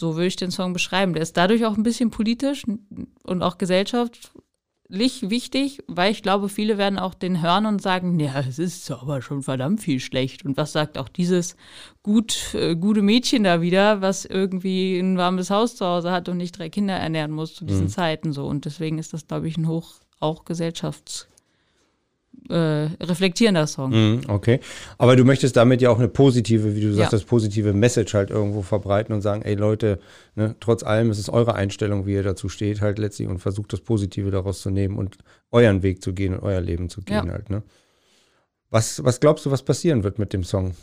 so 0.00 0.14
würde 0.14 0.26
ich 0.26 0.36
den 0.36 0.50
Song 0.50 0.72
beschreiben. 0.72 1.12
Der 1.12 1.22
ist 1.22 1.36
dadurch 1.36 1.66
auch 1.66 1.76
ein 1.76 1.82
bisschen 1.82 2.10
politisch 2.10 2.64
und 3.24 3.42
auch 3.42 3.58
Gesellschaft, 3.58 4.32
wichtig, 4.88 5.82
weil 5.86 6.10
ich 6.12 6.22
glaube, 6.22 6.48
viele 6.48 6.78
werden 6.78 6.98
auch 6.98 7.14
den 7.14 7.42
hören 7.42 7.66
und 7.66 7.82
sagen, 7.82 8.18
ja, 8.18 8.40
es 8.40 8.58
ist 8.58 8.90
aber 8.90 9.20
schon 9.20 9.42
verdammt 9.42 9.80
viel 9.80 10.00
schlecht. 10.00 10.44
Und 10.44 10.56
was 10.56 10.72
sagt 10.72 10.96
auch 10.96 11.08
dieses 11.08 11.56
gut, 12.02 12.54
äh, 12.54 12.74
gute 12.74 13.02
Mädchen 13.02 13.44
da 13.44 13.60
wieder, 13.60 14.00
was 14.00 14.24
irgendwie 14.24 14.98
ein 14.98 15.18
warmes 15.18 15.50
Haus 15.50 15.76
zu 15.76 15.84
Hause 15.84 16.10
hat 16.10 16.28
und 16.28 16.38
nicht 16.38 16.58
drei 16.58 16.70
Kinder 16.70 16.94
ernähren 16.94 17.32
muss 17.32 17.54
zu 17.54 17.64
diesen 17.64 17.84
mhm. 17.84 17.90
Zeiten 17.90 18.32
so. 18.32 18.46
Und 18.46 18.64
deswegen 18.64 18.98
ist 18.98 19.12
das, 19.12 19.26
glaube 19.26 19.48
ich, 19.48 19.56
ein 19.58 19.68
hoch 19.68 19.94
auch 20.20 20.44
gesellschafts 20.44 21.28
äh, 22.48 22.88
reflektierender 23.00 23.66
Song. 23.66 23.90
Mm, 23.90 24.20
okay. 24.28 24.60
Aber 24.96 25.16
du 25.16 25.24
möchtest 25.24 25.56
damit 25.56 25.82
ja 25.82 25.90
auch 25.90 25.98
eine 25.98 26.08
positive, 26.08 26.74
wie 26.74 26.80
du 26.80 26.92
sagst, 26.92 27.12
ja. 27.12 27.18
das 27.18 27.24
positive 27.24 27.72
Message 27.72 28.14
halt 28.14 28.30
irgendwo 28.30 28.62
verbreiten 28.62 29.14
und 29.14 29.20
sagen, 29.20 29.42
ey 29.42 29.54
Leute, 29.54 29.98
ne, 30.34 30.54
trotz 30.60 30.82
allem 30.82 31.10
ist 31.10 31.18
es 31.18 31.28
eure 31.28 31.54
Einstellung, 31.54 32.06
wie 32.06 32.14
ihr 32.14 32.22
dazu 32.22 32.48
steht, 32.48 32.80
halt 32.80 32.98
letztlich 32.98 33.28
und 33.28 33.38
versucht 33.38 33.72
das 33.72 33.80
Positive 33.80 34.30
daraus 34.30 34.60
zu 34.60 34.70
nehmen 34.70 34.96
und 34.96 35.18
euren 35.50 35.82
Weg 35.82 36.02
zu 36.02 36.12
gehen 36.12 36.34
und 36.34 36.42
euer 36.42 36.60
Leben 36.60 36.88
zu 36.88 37.02
gehen 37.02 37.26
ja. 37.26 37.32
halt, 37.32 37.50
ne? 37.50 37.62
Was, 38.70 39.02
was 39.02 39.20
glaubst 39.20 39.46
du, 39.46 39.50
was 39.50 39.62
passieren 39.62 40.04
wird 40.04 40.18
mit 40.18 40.34
dem 40.34 40.44
Song? 40.44 40.74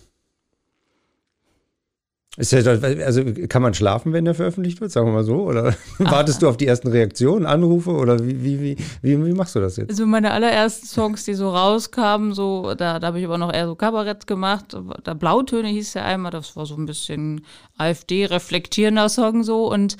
Ist 2.37 2.51
ja, 2.51 2.59
also 2.69 3.24
kann 3.48 3.62
man 3.62 3.74
schlafen, 3.74 4.12
wenn 4.12 4.25
der 4.25 4.33
veröffentlicht 4.33 4.81
wird, 4.81 4.91
sagen 4.91 5.07
wir 5.07 5.13
mal 5.13 5.24
so? 5.24 5.43
Oder 5.43 5.74
Ach. 6.03 6.12
wartest 6.12 6.41
du 6.41 6.50
auf 6.50 6.57
die 6.57 6.67
ersten 6.67 6.89
Reaktionen, 6.89 7.45
Anrufe 7.45 7.91
oder 7.91 8.19
wie, 8.19 8.43
wie, 8.43 8.62
wie, 8.62 8.77
wie, 9.01 9.25
wie 9.25 9.33
machst 9.33 9.55
du 9.55 9.62
das 9.62 9.77
jetzt? 9.77 9.89
Also 9.89 10.05
meine 10.05 10.31
allerersten 10.31 10.86
Songs, 10.86 11.24
die 11.24 11.33
so 11.33 11.50
rauskamen, 11.50 12.33
so, 12.33 12.74
da, 12.75 13.00
da 13.00 13.07
habe 13.07 13.19
ich 13.19 13.25
aber 13.25 13.38
noch 13.38 13.53
eher 13.53 13.67
so 13.67 13.75
Kabarett 13.75 14.27
gemacht. 14.27 14.75
Da 15.03 15.13
Blautöne 15.13 15.69
hieß 15.69 15.93
ja 15.93 16.03
einmal, 16.03 16.31
das 16.31 16.57
war 16.57 16.65
so 16.65 16.75
ein 16.75 16.86
bisschen 16.86 17.45
AfD-reflektierender 17.77 19.07
Song 19.07 19.43
so 19.43 19.71
und 19.71 19.95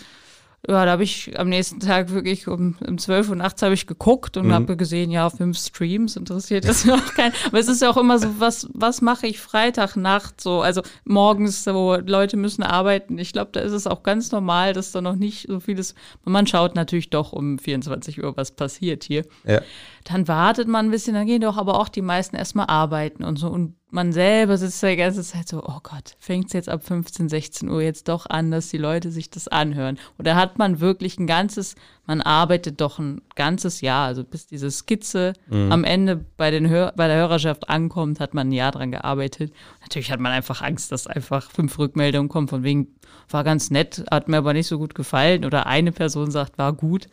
ja, 0.68 0.86
da 0.86 0.92
habe 0.92 1.04
ich 1.04 1.38
am 1.40 1.50
nächsten 1.50 1.80
Tag 1.80 2.12
wirklich 2.12 2.48
um, 2.48 2.76
um 2.86 2.98
12 2.98 3.30
Uhr 3.30 3.36
nachts 3.36 3.62
habe 3.62 3.74
ich 3.74 3.88
geguckt 3.88 4.38
und 4.38 4.48
mhm. 4.48 4.54
habe 4.54 4.78
gesehen, 4.78 5.12
ja, 5.12 5.30
fünf 5.30 5.58
Streams, 5.58 6.16
interessiert 6.16 6.68
das 6.68 6.86
noch 6.86 7.14
kein. 7.14 7.32
Aber 7.48 7.60
es 7.60 7.68
ist 7.68 7.82
ja 7.82 7.90
auch 7.90 7.98
immer 7.98 8.18
so, 8.18 8.28
was, 8.40 8.68
was 8.74 9.02
mache 9.02 9.28
ich 9.28 9.40
Freitagnacht 9.40 10.42
so, 10.42 10.62
also 10.62 10.82
morgens, 11.04 11.64
so 11.64 11.96
Leute 11.96 12.38
müssen 12.38 12.64
arbeiten. 12.64 13.18
Ich 13.18 13.34
glaube, 13.34 13.52
da 13.54 13.60
ist 13.60 13.74
es 13.74 13.86
auch 13.88 14.04
ganz 14.04 14.32
normal, 14.32 14.74
dass 14.74 14.92
da 14.92 15.02
noch 15.02 15.16
nicht 15.16 15.48
so 15.48 15.60
vieles, 15.60 15.94
man 16.24 16.48
schaut 16.48 16.76
natürlich 16.76 17.10
doch 17.10 17.32
um 17.32 17.60
24 17.60 18.24
Uhr, 18.24 18.36
was 18.36 18.52
passiert 18.52 19.04
hier. 19.04 19.26
Ja. 19.46 19.62
Dann 20.06 20.28
wartet 20.28 20.68
man 20.68 20.88
ein 20.88 20.92
bisschen, 20.92 21.14
dann 21.14 21.28
gehen 21.28 21.42
doch 21.42 21.58
aber 21.58 21.80
auch 21.80 21.90
die 21.90 22.02
meisten 22.02 22.36
erstmal 22.36 22.68
arbeiten 22.68 23.24
und 23.24 23.38
so 23.38 23.50
und 23.50 23.76
man 23.96 24.12
selber 24.12 24.58
sitzt 24.58 24.84
da 24.84 24.88
die 24.88 24.98
ganze 24.98 25.24
Zeit 25.24 25.48
so, 25.48 25.64
oh 25.64 25.80
Gott, 25.82 26.18
fängt 26.20 26.48
es 26.48 26.54
jetzt 26.54 26.68
ab 26.68 26.84
15, 26.84 27.30
16 27.30 27.70
Uhr 27.70 27.82
jetzt 27.82 28.10
doch 28.10 28.26
an, 28.30 28.52
dass 28.52 28.68
die 28.68 28.78
Leute 28.78 29.10
sich 29.10 29.30
das 29.30 29.48
anhören? 29.48 29.98
Oder 30.20 30.36
hat 30.36 30.60
man 30.60 30.82
wirklich 30.82 31.18
ein 31.18 31.28
ganzes, 31.28 31.76
man 32.06 32.22
arbeitet 32.22 32.82
doch 32.82 33.00
ein 33.00 33.22
ganzes 33.36 33.80
Jahr, 33.80 34.06
also 34.06 34.26
bis 34.26 34.48
diese 34.48 34.70
Skizze 34.70 35.32
mhm. 35.48 35.72
am 35.72 35.84
Ende 35.86 36.18
bei, 36.36 36.52
den 36.52 36.70
Hör, 36.70 36.92
bei 36.98 37.08
der 37.08 37.16
Hörerschaft 37.16 37.70
ankommt, 37.70 38.20
hat 38.20 38.34
man 38.34 38.50
ein 38.50 38.52
Jahr 38.52 38.74
dran 38.74 38.92
gearbeitet. 38.92 39.54
Natürlich 39.82 40.12
hat 40.12 40.20
man 40.20 40.34
einfach 40.34 40.62
Angst, 40.62 40.92
dass 40.92 41.08
einfach 41.08 41.50
fünf 41.50 41.80
Rückmeldungen 41.80 42.28
kommen, 42.28 42.50
von 42.50 42.64
wegen, 42.64 42.90
war 43.30 43.46
ganz 43.46 43.72
nett, 43.72 44.04
hat 44.12 44.28
mir 44.28 44.38
aber 44.38 44.52
nicht 44.52 44.68
so 44.68 44.78
gut 44.78 44.94
gefallen. 44.94 45.46
Oder 45.46 45.68
eine 45.68 45.94
Person 45.94 46.32
sagt, 46.32 46.58
war 46.58 46.74
gut. 46.74 47.08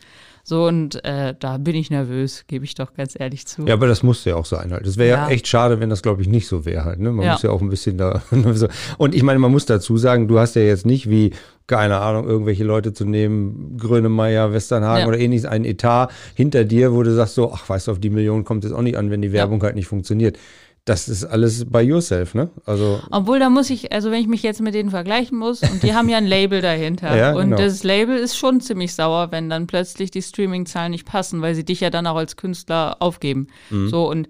So, 0.45 0.67
und 0.67 1.05
äh, 1.05 1.35
da 1.39 1.59
bin 1.59 1.77
ich 1.77 1.91
nervös, 1.91 2.45
gebe 2.49 2.65
ich 2.65 2.75
doch 2.75 2.95
ganz 2.95 3.19
ehrlich 3.19 3.47
zu. 3.47 3.65
Ja, 3.65 3.75
aber 3.75 3.87
das 3.87 4.03
muss 4.03 4.25
ja 4.25 4.35
auch 4.35 4.45
sein 4.45 4.73
halt. 4.73 4.85
Das 4.87 4.97
wäre 4.97 5.11
ja. 5.11 5.29
ja. 5.29 5.33
echt 5.33 5.47
schade, 5.47 5.79
wenn 5.79 5.89
das, 5.89 6.03
glaube 6.03 6.21
ich, 6.21 6.29
nicht 6.29 6.49
so 6.49 6.65
wäre 6.65 6.85
halt. 6.85 6.99
Ne? 6.99 7.13
Man 7.13 7.25
ja. 7.25 7.33
muss 7.33 7.43
ja 7.43 7.51
auch 7.51 7.61
ein 7.61 7.69
bisschen 7.69 7.97
da. 7.97 8.23
und 8.99 9.15
ich 9.15 9.23
meine, 9.23 9.39
man 9.39 9.53
muss 9.53 9.67
dazu 9.67 9.97
sagen, 9.97 10.27
du 10.27 10.41
hast 10.41 10.57
ja 10.57 10.63
jetzt 10.63 10.85
nicht 10.85 11.09
wie, 11.09 11.31
keine 11.69 11.99
Ahnung, 11.99 12.27
irgendwelche 12.27 12.65
Leute 12.65 12.93
zu 12.93 13.05
nehmen, 13.05 13.77
Grönemeyer, 13.79 14.53
Westernhagen 14.53 15.03
ja. 15.03 15.09
oder 15.09 15.19
ähnliches, 15.19 15.47
einen 15.47 15.65
Etat 15.65 16.09
hinter 16.35 16.65
dir, 16.65 16.93
wo 16.93 17.05
du 17.05 17.15
sagst 17.15 17.37
so, 17.37 17.53
ach, 17.53 17.69
weißt 17.69 17.87
du, 17.87 17.93
auf 17.93 18.01
die 18.01 18.11
Millionen 18.11 18.45
kommt 18.45 18.65
es 18.65 18.73
auch 18.73 18.83
nicht 18.83 18.97
an, 18.97 19.13
wenn 19.13 19.23
die 19.23 19.33
Werbung 19.33 19.63
halt 19.63 19.77
nicht 19.77 19.87
funktioniert 19.87 20.39
das 20.85 21.09
ist 21.09 21.25
alles 21.25 21.65
by 21.71 21.79
yourself, 21.79 22.35
ne? 22.35 22.51
Also 22.67 23.01
Obwohl, 23.11 23.39
da 23.39 23.51
muss 23.51 23.71
ich, 23.71 23.93
also 23.93 24.11
wenn 24.11 24.21
ich 24.21 24.27
mich 24.27 24.43
jetzt 24.43 24.61
mit 24.61 24.75
denen 24.75 24.91
vergleichen 24.91 25.39
muss, 25.39 25.63
und 25.63 25.83
die 25.85 25.95
haben 25.95 26.09
ja 26.09 26.19
ein 26.19 26.27
Label 26.27 26.61
dahinter. 26.61 27.17
Ja, 27.23 27.35
und 27.35 27.51
genau. 27.51 27.57
das 27.57 27.85
Label 27.85 28.17
ist 28.17 28.37
schon 28.37 28.61
ziemlich 28.61 28.95
sauer, 28.95 29.31
wenn 29.31 29.51
dann 29.51 29.67
plötzlich 29.67 30.11
die 30.11 30.23
Streaming-Zahlen 30.23 30.91
nicht 30.91 31.05
passen, 31.05 31.43
weil 31.43 31.55
sie 31.55 31.65
dich 31.65 31.81
ja 31.81 31.91
dann 31.91 32.07
auch 32.07 32.17
als 32.17 32.37
Künstler 32.37 32.97
aufgeben. 33.01 33.49
Mhm. 33.71 33.89
So, 33.89 34.09
und 34.09 34.29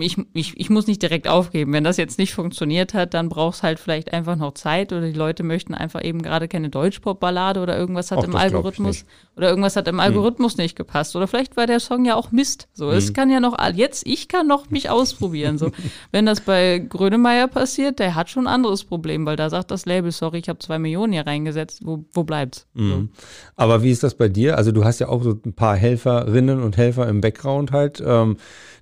ich, 0.00 0.16
ich, 0.32 0.58
ich 0.58 0.70
muss 0.70 0.86
nicht 0.86 1.02
direkt 1.02 1.28
aufgeben. 1.28 1.72
Wenn 1.72 1.84
das 1.84 1.96
jetzt 1.96 2.18
nicht 2.18 2.34
funktioniert 2.34 2.94
hat, 2.94 3.14
dann 3.14 3.28
brauchst 3.28 3.62
halt 3.62 3.78
vielleicht 3.78 4.12
einfach 4.12 4.36
noch 4.36 4.54
Zeit 4.54 4.92
oder 4.92 5.06
die 5.06 5.18
Leute 5.18 5.42
möchten 5.42 5.74
einfach 5.74 6.04
eben 6.04 6.22
gerade 6.22 6.48
keine 6.48 6.68
Deutschpop-Ballade 6.68 7.60
oder 7.60 7.76
irgendwas 7.78 8.10
hat 8.10 8.20
Ach, 8.20 8.24
im 8.24 8.36
Algorithmus 8.36 9.04
nicht. 9.04 9.06
oder 9.36 9.48
irgendwas 9.48 9.76
hat 9.76 9.88
im 9.88 10.00
Algorithmus 10.00 10.56
nicht 10.56 10.76
gepasst 10.76 11.14
oder 11.16 11.26
vielleicht 11.26 11.56
war 11.56 11.66
der 11.66 11.80
Song 11.80 12.04
ja 12.04 12.14
auch 12.14 12.32
Mist. 12.32 12.68
So, 12.72 12.90
es 12.90 13.12
kann 13.12 13.30
ja 13.30 13.40
noch 13.40 13.56
jetzt 13.74 14.06
ich 14.06 14.28
kann 14.28 14.46
noch 14.46 14.70
mich 14.70 14.90
ausprobieren. 14.90 15.58
So, 15.58 15.70
wenn 16.12 16.26
das 16.26 16.40
bei 16.40 16.78
Grönemeyer 16.78 17.48
passiert, 17.48 17.98
der 17.98 18.14
hat 18.14 18.30
schon 18.30 18.46
ein 18.46 18.52
anderes 18.52 18.84
Problem, 18.84 19.26
weil 19.26 19.36
da 19.36 19.50
sagt 19.50 19.70
das 19.70 19.86
Label, 19.86 20.10
sorry, 20.12 20.38
ich 20.38 20.48
habe 20.48 20.58
zwei 20.58 20.78
Millionen 20.78 21.12
hier 21.12 21.26
reingesetzt, 21.26 21.80
wo, 21.84 22.04
wo 22.12 22.24
bleibt's? 22.24 22.66
So. 22.74 23.08
Aber 23.56 23.82
wie 23.82 23.90
ist 23.90 24.02
das 24.02 24.14
bei 24.14 24.28
dir? 24.28 24.56
Also 24.56 24.72
du 24.72 24.84
hast 24.84 24.98
ja 24.98 25.08
auch 25.08 25.22
so 25.22 25.38
ein 25.44 25.52
paar 25.54 25.76
Helferinnen 25.76 26.62
und 26.62 26.76
Helfer 26.76 27.08
im 27.08 27.20
Background 27.20 27.72
halt. 27.72 28.02
Ähm, 28.04 28.36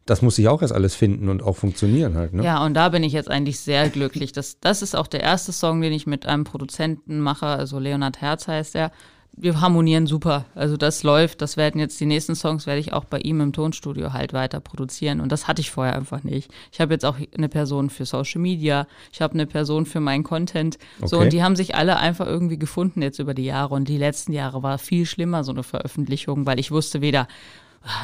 das 0.07 0.23
muss 0.23 0.37
sich 0.37 0.49
auch 0.49 0.63
erst 0.63 0.73
alles 0.73 0.95
finden 0.95 1.29
und 1.29 1.43
auch 1.43 1.57
funktionieren 1.57 2.15
halt, 2.15 2.33
ne? 2.33 2.45
Ja, 2.45 2.65
und 2.65 2.75
da 2.75 2.89
bin 2.89 3.03
ich 3.03 3.13
jetzt 3.13 3.31
eigentlich 3.31 3.61
sehr 3.61 3.89
glücklich. 3.91 4.33
Das, 4.33 4.59
das 4.61 4.81
ist 4.83 4.95
auch 4.97 5.09
der 5.09 5.21
erste 5.21 5.53
Song, 5.53 5.81
den 5.81 5.93
ich 5.93 6.07
mit 6.07 6.27
einem 6.27 6.45
Produzenten 6.45 7.21
mache, 7.21 7.47
also 7.47 7.79
Leonhard 7.79 8.21
Herz 8.21 8.49
heißt 8.49 8.77
er. 8.77 8.93
Wir 9.39 9.61
harmonieren 9.61 10.07
super. 10.07 10.47
Also 10.55 10.79
das 10.79 11.03
läuft. 11.03 11.43
Das 11.43 11.59
werden 11.59 11.79
jetzt 11.79 12.01
die 12.01 12.07
nächsten 12.07 12.35
Songs 12.35 12.67
werde 12.67 12.81
ich 12.81 12.95
auch 12.95 13.05
bei 13.05 13.19
ihm 13.19 13.43
im 13.43 13.53
Tonstudio 13.53 14.15
halt 14.15 14.33
weiter 14.33 14.61
produzieren. 14.61 15.21
Und 15.21 15.31
das 15.31 15.47
hatte 15.47 15.61
ich 15.61 15.71
vorher 15.71 15.95
einfach 15.95 16.25
nicht. 16.25 16.51
Ich 16.73 16.81
habe 16.81 16.95
jetzt 16.95 17.05
auch 17.05 17.17
eine 17.37 17.51
Person 17.51 17.91
für 17.91 18.07
Social 18.07 18.41
Media. 18.41 18.87
Ich 19.13 19.21
habe 19.21 19.35
eine 19.35 19.45
Person 19.45 19.85
für 19.85 20.01
meinen 20.01 20.25
Content. 20.25 20.79
So, 21.01 21.17
Okay. 21.17 21.25
und 21.27 21.33
die 21.35 21.43
haben 21.43 21.55
sich 21.55 21.75
alle 21.75 21.99
einfach 21.99 22.27
irgendwie 22.27 22.59
gefunden 22.59 23.03
jetzt 23.03 23.19
über 23.19 23.35
die 23.35 23.45
Jahre. 23.45 23.75
Und 23.75 23.89
die 23.91 23.99
letzten 23.99 24.33
Jahre 24.33 24.63
war 24.63 24.79
viel 24.79 25.05
schlimmer, 25.05 25.45
so 25.45 25.53
eine 25.53 25.65
Veröffentlichung, 25.65 26.47
weil 26.47 26.59
ich 26.59 26.71
wusste 26.71 27.03
weder, 27.03 27.29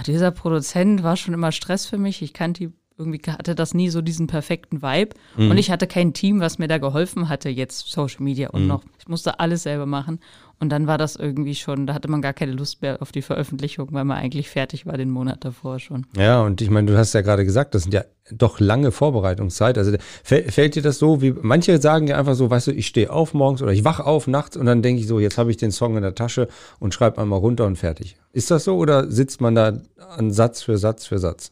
dieser 0.06 0.30
Produzent 0.30 1.02
war 1.02 1.16
schon 1.16 1.34
immer 1.34 1.52
Stress 1.52 1.86
für 1.86 1.98
mich. 1.98 2.22
Ich 2.22 2.32
kannte 2.32 2.68
die 2.68 2.72
irgendwie 3.02 3.30
hatte 3.30 3.54
das 3.54 3.74
nie 3.74 3.90
so 3.90 4.00
diesen 4.00 4.26
perfekten 4.26 4.82
Vibe. 4.82 5.14
Und 5.36 5.58
ich 5.58 5.70
hatte 5.70 5.86
kein 5.86 6.12
Team, 6.12 6.40
was 6.40 6.58
mir 6.58 6.68
da 6.68 6.78
geholfen 6.78 7.28
hatte, 7.28 7.48
jetzt 7.48 7.90
Social 7.90 8.22
Media 8.22 8.50
und 8.50 8.66
noch. 8.66 8.82
Ich 8.98 9.08
musste 9.08 9.40
alles 9.40 9.64
selber 9.64 9.86
machen. 9.86 10.20
Und 10.62 10.68
dann 10.68 10.86
war 10.86 10.96
das 10.96 11.16
irgendwie 11.16 11.56
schon, 11.56 11.88
da 11.88 11.94
hatte 11.94 12.06
man 12.06 12.22
gar 12.22 12.34
keine 12.34 12.52
Lust 12.52 12.82
mehr 12.82 13.02
auf 13.02 13.10
die 13.10 13.22
Veröffentlichung, 13.22 13.88
weil 13.90 14.04
man 14.04 14.18
eigentlich 14.18 14.48
fertig 14.48 14.86
war 14.86 14.96
den 14.96 15.10
Monat 15.10 15.44
davor 15.44 15.80
schon. 15.80 16.06
Ja, 16.16 16.40
und 16.42 16.60
ich 16.60 16.70
meine, 16.70 16.86
du 16.86 16.96
hast 16.96 17.14
ja 17.14 17.20
gerade 17.20 17.44
gesagt, 17.44 17.74
das 17.74 17.82
sind 17.82 17.92
ja 17.92 18.04
doch 18.30 18.60
lange 18.60 18.92
Vorbereitungszeit. 18.92 19.76
Also 19.76 19.96
fällt, 20.22 20.52
fällt 20.52 20.76
dir 20.76 20.82
das 20.82 21.00
so, 21.00 21.20
wie 21.20 21.32
manche 21.32 21.80
sagen 21.80 22.06
ja 22.06 22.16
einfach 22.16 22.36
so, 22.36 22.48
weißt 22.48 22.68
du, 22.68 22.70
ich 22.70 22.86
stehe 22.86 23.10
auf 23.10 23.34
morgens 23.34 23.60
oder 23.60 23.72
ich 23.72 23.84
wach 23.84 23.98
auf 23.98 24.28
nachts 24.28 24.56
und 24.56 24.66
dann 24.66 24.82
denke 24.82 25.00
ich 25.00 25.08
so, 25.08 25.18
jetzt 25.18 25.36
habe 25.36 25.50
ich 25.50 25.56
den 25.56 25.72
Song 25.72 25.96
in 25.96 26.02
der 26.02 26.14
Tasche 26.14 26.46
und 26.78 26.94
schreibe 26.94 27.20
einmal 27.20 27.40
runter 27.40 27.66
und 27.66 27.74
fertig. 27.74 28.16
Ist 28.32 28.52
das 28.52 28.62
so 28.62 28.76
oder 28.76 29.10
sitzt 29.10 29.40
man 29.40 29.56
da 29.56 29.80
an 30.16 30.30
Satz 30.30 30.62
für 30.62 30.78
Satz 30.78 31.06
für 31.06 31.18
Satz? 31.18 31.50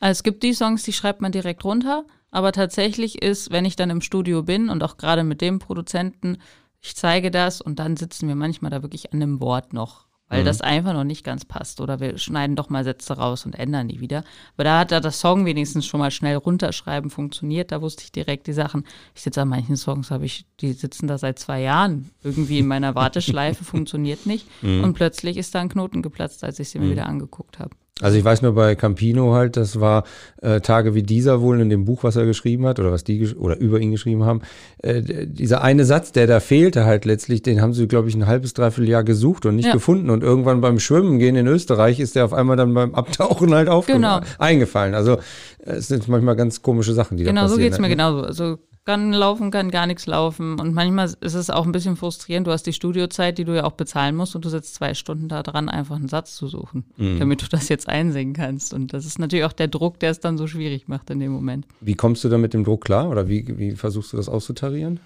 Also 0.00 0.12
es 0.12 0.22
gibt 0.22 0.42
die 0.42 0.54
Songs, 0.54 0.82
die 0.82 0.92
schreibt 0.92 1.20
man 1.20 1.32
direkt 1.32 1.64
runter, 1.64 2.04
aber 2.30 2.52
tatsächlich 2.52 3.22
ist, 3.22 3.50
wenn 3.50 3.64
ich 3.64 3.76
dann 3.76 3.90
im 3.90 4.00
Studio 4.00 4.42
bin 4.42 4.68
und 4.68 4.82
auch 4.82 4.96
gerade 4.96 5.24
mit 5.24 5.40
dem 5.40 5.58
Produzenten, 5.58 6.38
ich 6.80 6.94
zeige 6.94 7.30
das 7.30 7.60
und 7.60 7.78
dann 7.78 7.96
sitzen 7.96 8.28
wir 8.28 8.34
manchmal 8.34 8.70
da 8.70 8.82
wirklich 8.82 9.12
an 9.12 9.22
einem 9.22 9.40
Wort 9.40 9.72
noch, 9.72 10.06
weil 10.28 10.42
das 10.44 10.60
einfach 10.60 10.92
noch 10.92 11.04
nicht 11.04 11.24
ganz 11.24 11.44
passt. 11.44 11.80
Oder 11.80 12.00
wir 12.00 12.18
schneiden 12.18 12.56
doch 12.56 12.68
mal 12.68 12.84
Sätze 12.84 13.16
raus 13.16 13.46
und 13.46 13.54
ändern 13.54 13.88
die 13.88 14.00
wieder. 14.00 14.24
Aber 14.54 14.64
da 14.64 14.80
hat 14.80 14.92
da 14.92 15.00
das 15.00 15.20
Song 15.20 15.46
wenigstens 15.46 15.86
schon 15.86 16.00
mal 16.00 16.10
schnell 16.10 16.36
runterschreiben 16.36 17.10
funktioniert. 17.10 17.70
Da 17.72 17.80
wusste 17.80 18.02
ich 18.04 18.12
direkt 18.12 18.48
die 18.48 18.52
Sachen. 18.52 18.84
Ich 19.14 19.22
sitze 19.22 19.42
an 19.42 19.48
manchen 19.48 19.76
Songs, 19.76 20.10
habe 20.10 20.26
ich, 20.26 20.44
die 20.60 20.72
sitzen 20.72 21.06
da 21.06 21.16
seit 21.16 21.38
zwei 21.38 21.60
Jahren 21.62 22.10
irgendwie 22.22 22.58
in 22.58 22.66
meiner 22.66 22.94
Warteschleife, 22.94 23.64
funktioniert 23.64 24.26
nicht. 24.26 24.46
Und 24.84 24.94
plötzlich 24.94 25.36
ist 25.36 25.54
da 25.54 25.60
ein 25.60 25.68
Knoten 25.68 26.02
geplatzt, 26.02 26.42
als 26.44 26.58
ich 26.58 26.68
sie 26.70 26.80
mir 26.80 26.90
wieder 26.90 27.06
angeguckt 27.06 27.58
habe. 27.60 27.70
Also 28.02 28.18
ich 28.18 28.24
weiß 28.24 28.42
nur 28.42 28.54
bei 28.54 28.74
Campino 28.74 29.32
halt, 29.32 29.56
das 29.56 29.80
war 29.80 30.04
äh, 30.42 30.60
Tage 30.60 30.94
wie 30.94 31.02
dieser 31.02 31.40
wohl 31.40 31.58
in 31.62 31.70
dem 31.70 31.86
Buch, 31.86 32.04
was 32.04 32.14
er 32.16 32.26
geschrieben 32.26 32.66
hat 32.66 32.78
oder 32.78 32.92
was 32.92 33.04
die 33.04 33.34
oder 33.36 33.56
über 33.56 33.80
ihn 33.80 33.90
geschrieben 33.90 34.24
haben. 34.24 34.42
Äh, 34.82 35.00
dieser 35.26 35.62
eine 35.62 35.86
Satz, 35.86 36.12
der 36.12 36.26
da 36.26 36.40
fehlte 36.40 36.84
halt 36.84 37.06
letztlich, 37.06 37.40
den 37.42 37.62
haben 37.62 37.72
sie, 37.72 37.88
glaube 37.88 38.10
ich, 38.10 38.14
ein 38.14 38.26
halbes, 38.26 38.52
dreiviertel 38.52 38.90
Jahr 38.90 39.02
gesucht 39.02 39.46
und 39.46 39.56
nicht 39.56 39.64
Ja. 39.68 39.72
gefunden. 39.72 40.10
Und 40.10 40.22
irgendwann 40.22 40.60
beim 40.60 40.78
Schwimmen 40.78 41.18
gehen 41.18 41.36
in 41.36 41.46
Österreich 41.46 41.98
ist 41.98 42.16
der 42.16 42.26
auf 42.26 42.34
einmal 42.34 42.56
dann 42.58 42.74
beim 42.74 42.94
Abtauchen 42.94 43.54
halt 43.54 43.70
aufge 43.70 43.94
Genau. 43.94 44.20
eingefallen. 44.38 44.94
Also 44.94 45.12
äh, 45.64 45.72
es 45.76 45.88
sind 45.88 46.06
manchmal 46.06 46.36
ganz 46.36 46.60
komische 46.60 46.92
Sachen, 46.92 47.16
die 47.16 47.24
Genau, 47.24 47.42
da 47.42 47.48
so 47.48 47.54
passieren. 47.54 47.70
geht's 47.70 47.78
mir 47.78 47.84
halt, 47.88 47.96
ne? 47.96 47.96
genauso. 47.96 48.26
Also 48.26 48.58
kann 48.86 49.12
laufen, 49.12 49.50
kann 49.50 49.70
gar 49.70 49.86
nichts 49.86 50.06
laufen. 50.06 50.58
Und 50.60 50.72
manchmal 50.72 51.06
ist 51.20 51.34
es 51.34 51.50
auch 51.50 51.66
ein 51.66 51.72
bisschen 51.72 51.96
frustrierend. 51.96 52.46
Du 52.46 52.52
hast 52.52 52.62
die 52.62 52.72
Studiozeit, 52.72 53.36
die 53.36 53.44
du 53.44 53.54
ja 53.54 53.64
auch 53.64 53.72
bezahlen 53.72 54.14
musst, 54.14 54.36
und 54.36 54.44
du 54.44 54.48
sitzt 54.48 54.74
zwei 54.76 54.94
Stunden 54.94 55.28
da 55.28 55.42
dran, 55.42 55.68
einfach 55.68 55.96
einen 55.96 56.08
Satz 56.08 56.36
zu 56.36 56.46
suchen, 56.46 56.84
Mhm. 56.96 57.18
damit 57.18 57.42
du 57.42 57.46
das 57.48 57.68
jetzt 57.68 57.88
einsingen 57.88 58.32
kannst. 58.32 58.72
Und 58.72 58.92
das 58.92 59.04
ist 59.04 59.18
natürlich 59.18 59.44
auch 59.44 59.52
der 59.52 59.68
Druck, 59.68 59.98
der 59.98 60.10
es 60.12 60.20
dann 60.20 60.38
so 60.38 60.46
schwierig 60.46 60.86
macht 60.88 61.10
in 61.10 61.18
dem 61.20 61.32
Moment. 61.32 61.66
Wie 61.80 61.94
kommst 61.94 62.22
du 62.24 62.28
da 62.28 62.38
mit 62.38 62.54
dem 62.54 62.62
Druck 62.64 62.84
klar 62.84 63.08
oder 63.10 63.28
wie, 63.28 63.44
wie 63.58 63.72
versuchst 63.72 64.12
du 64.12 64.16
das 64.16 64.28
auszutarieren? 64.28 65.00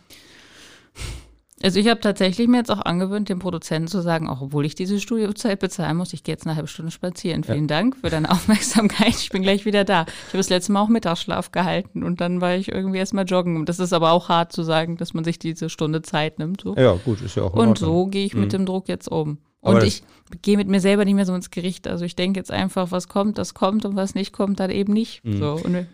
Also 1.62 1.78
ich 1.78 1.88
habe 1.88 2.00
tatsächlich 2.00 2.48
mir 2.48 2.58
jetzt 2.58 2.70
auch 2.70 2.80
angewöhnt, 2.80 3.28
dem 3.28 3.38
Produzenten 3.38 3.86
zu 3.86 4.00
sagen, 4.00 4.28
auch 4.28 4.40
obwohl 4.40 4.64
ich 4.64 4.74
diese 4.74 4.98
Studiozeit 4.98 5.58
bezahlen 5.60 5.98
muss, 5.98 6.14
ich 6.14 6.24
gehe 6.24 6.32
jetzt 6.32 6.46
eine 6.46 6.56
halbe 6.56 6.68
Stunde 6.68 6.90
spazieren. 6.90 7.44
Vielen 7.44 7.66
Dank 7.66 7.96
für 7.96 8.08
deine 8.08 8.30
Aufmerksamkeit. 8.30 9.16
Ich 9.16 9.28
bin 9.28 9.42
gleich 9.42 9.66
wieder 9.66 9.84
da. 9.84 10.02
Ich 10.02 10.28
habe 10.28 10.38
das 10.38 10.48
letzte 10.48 10.72
Mal 10.72 10.80
auch 10.80 10.88
Mittagsschlaf 10.88 11.52
gehalten 11.52 12.02
und 12.02 12.20
dann 12.20 12.40
war 12.40 12.54
ich 12.54 12.72
irgendwie 12.72 12.98
erstmal 12.98 13.26
joggen. 13.26 13.56
Und 13.56 13.68
das 13.68 13.78
ist 13.78 13.92
aber 13.92 14.12
auch 14.12 14.30
hart 14.30 14.52
zu 14.52 14.62
sagen, 14.62 14.96
dass 14.96 15.12
man 15.12 15.24
sich 15.24 15.38
diese 15.38 15.68
Stunde 15.68 16.00
Zeit 16.00 16.38
nimmt. 16.38 16.62
So. 16.62 16.74
Ja, 16.76 16.94
gut, 17.04 17.20
ist 17.20 17.36
ja 17.36 17.42
auch 17.42 17.52
Und 17.52 17.78
so 17.78 18.06
gehe 18.06 18.24
ich 18.24 18.34
mit 18.34 18.52
dem 18.52 18.64
Druck 18.64 18.88
jetzt 18.88 19.08
um. 19.08 19.38
Und 19.60 19.82
ich 19.82 20.02
gehe 20.40 20.56
mit 20.56 20.68
mir 20.68 20.80
selber 20.80 21.04
nicht 21.04 21.14
mehr 21.14 21.26
so 21.26 21.34
ins 21.34 21.50
Gericht. 21.50 21.86
Also 21.86 22.04
ich 22.06 22.16
denke 22.16 22.40
jetzt 22.40 22.50
einfach, 22.50 22.90
was 22.90 23.08
kommt, 23.08 23.36
das 23.36 23.52
kommt 23.52 23.84
und 23.84 23.96
was 23.96 24.14
nicht 24.14 24.32
kommt, 24.32 24.60
dann 24.60 24.70
eben 24.70 24.92
nicht. 24.92 25.22
Mhm. 25.24 25.38
So, 25.38 25.60
und 25.62 25.86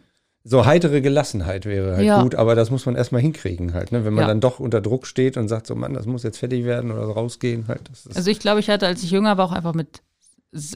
So 0.49 0.65
heitere 0.65 1.01
Gelassenheit 1.01 1.67
wäre 1.67 1.97
halt 1.97 2.07
Ja. 2.07 2.23
gut, 2.23 2.37
aber 2.37 2.55
das 2.55 2.71
muss 2.71 2.87
man 2.87 2.95
erstmal 2.95 3.21
hinkriegen 3.21 3.75
halt, 3.75 3.91
ne? 3.91 4.05
Wenn 4.05 4.15
man 4.15 4.23
Ja. 4.23 4.29
dann 4.29 4.41
doch 4.41 4.61
unter 4.61 4.81
Druck 4.81 5.07
steht 5.09 5.37
und 5.37 5.49
sagt 5.49 5.67
so, 5.67 5.75
Mann, 5.75 5.93
das 5.93 6.07
muss 6.07 6.23
jetzt 6.23 6.39
fertig 6.39 6.65
werden 6.65 6.93
oder 6.93 7.03
rausgehen 7.03 7.67
halt. 7.67 7.81
Also 8.15 8.31
ich 8.31 8.39
glaube, 8.39 8.61
ich 8.61 8.71
hatte, 8.71 8.87
als 8.87 9.03
ich 9.03 9.11
jünger 9.11 9.37
war, 9.39 9.47
auch 9.47 9.53
einfach 9.53 9.75
mit 9.75 10.03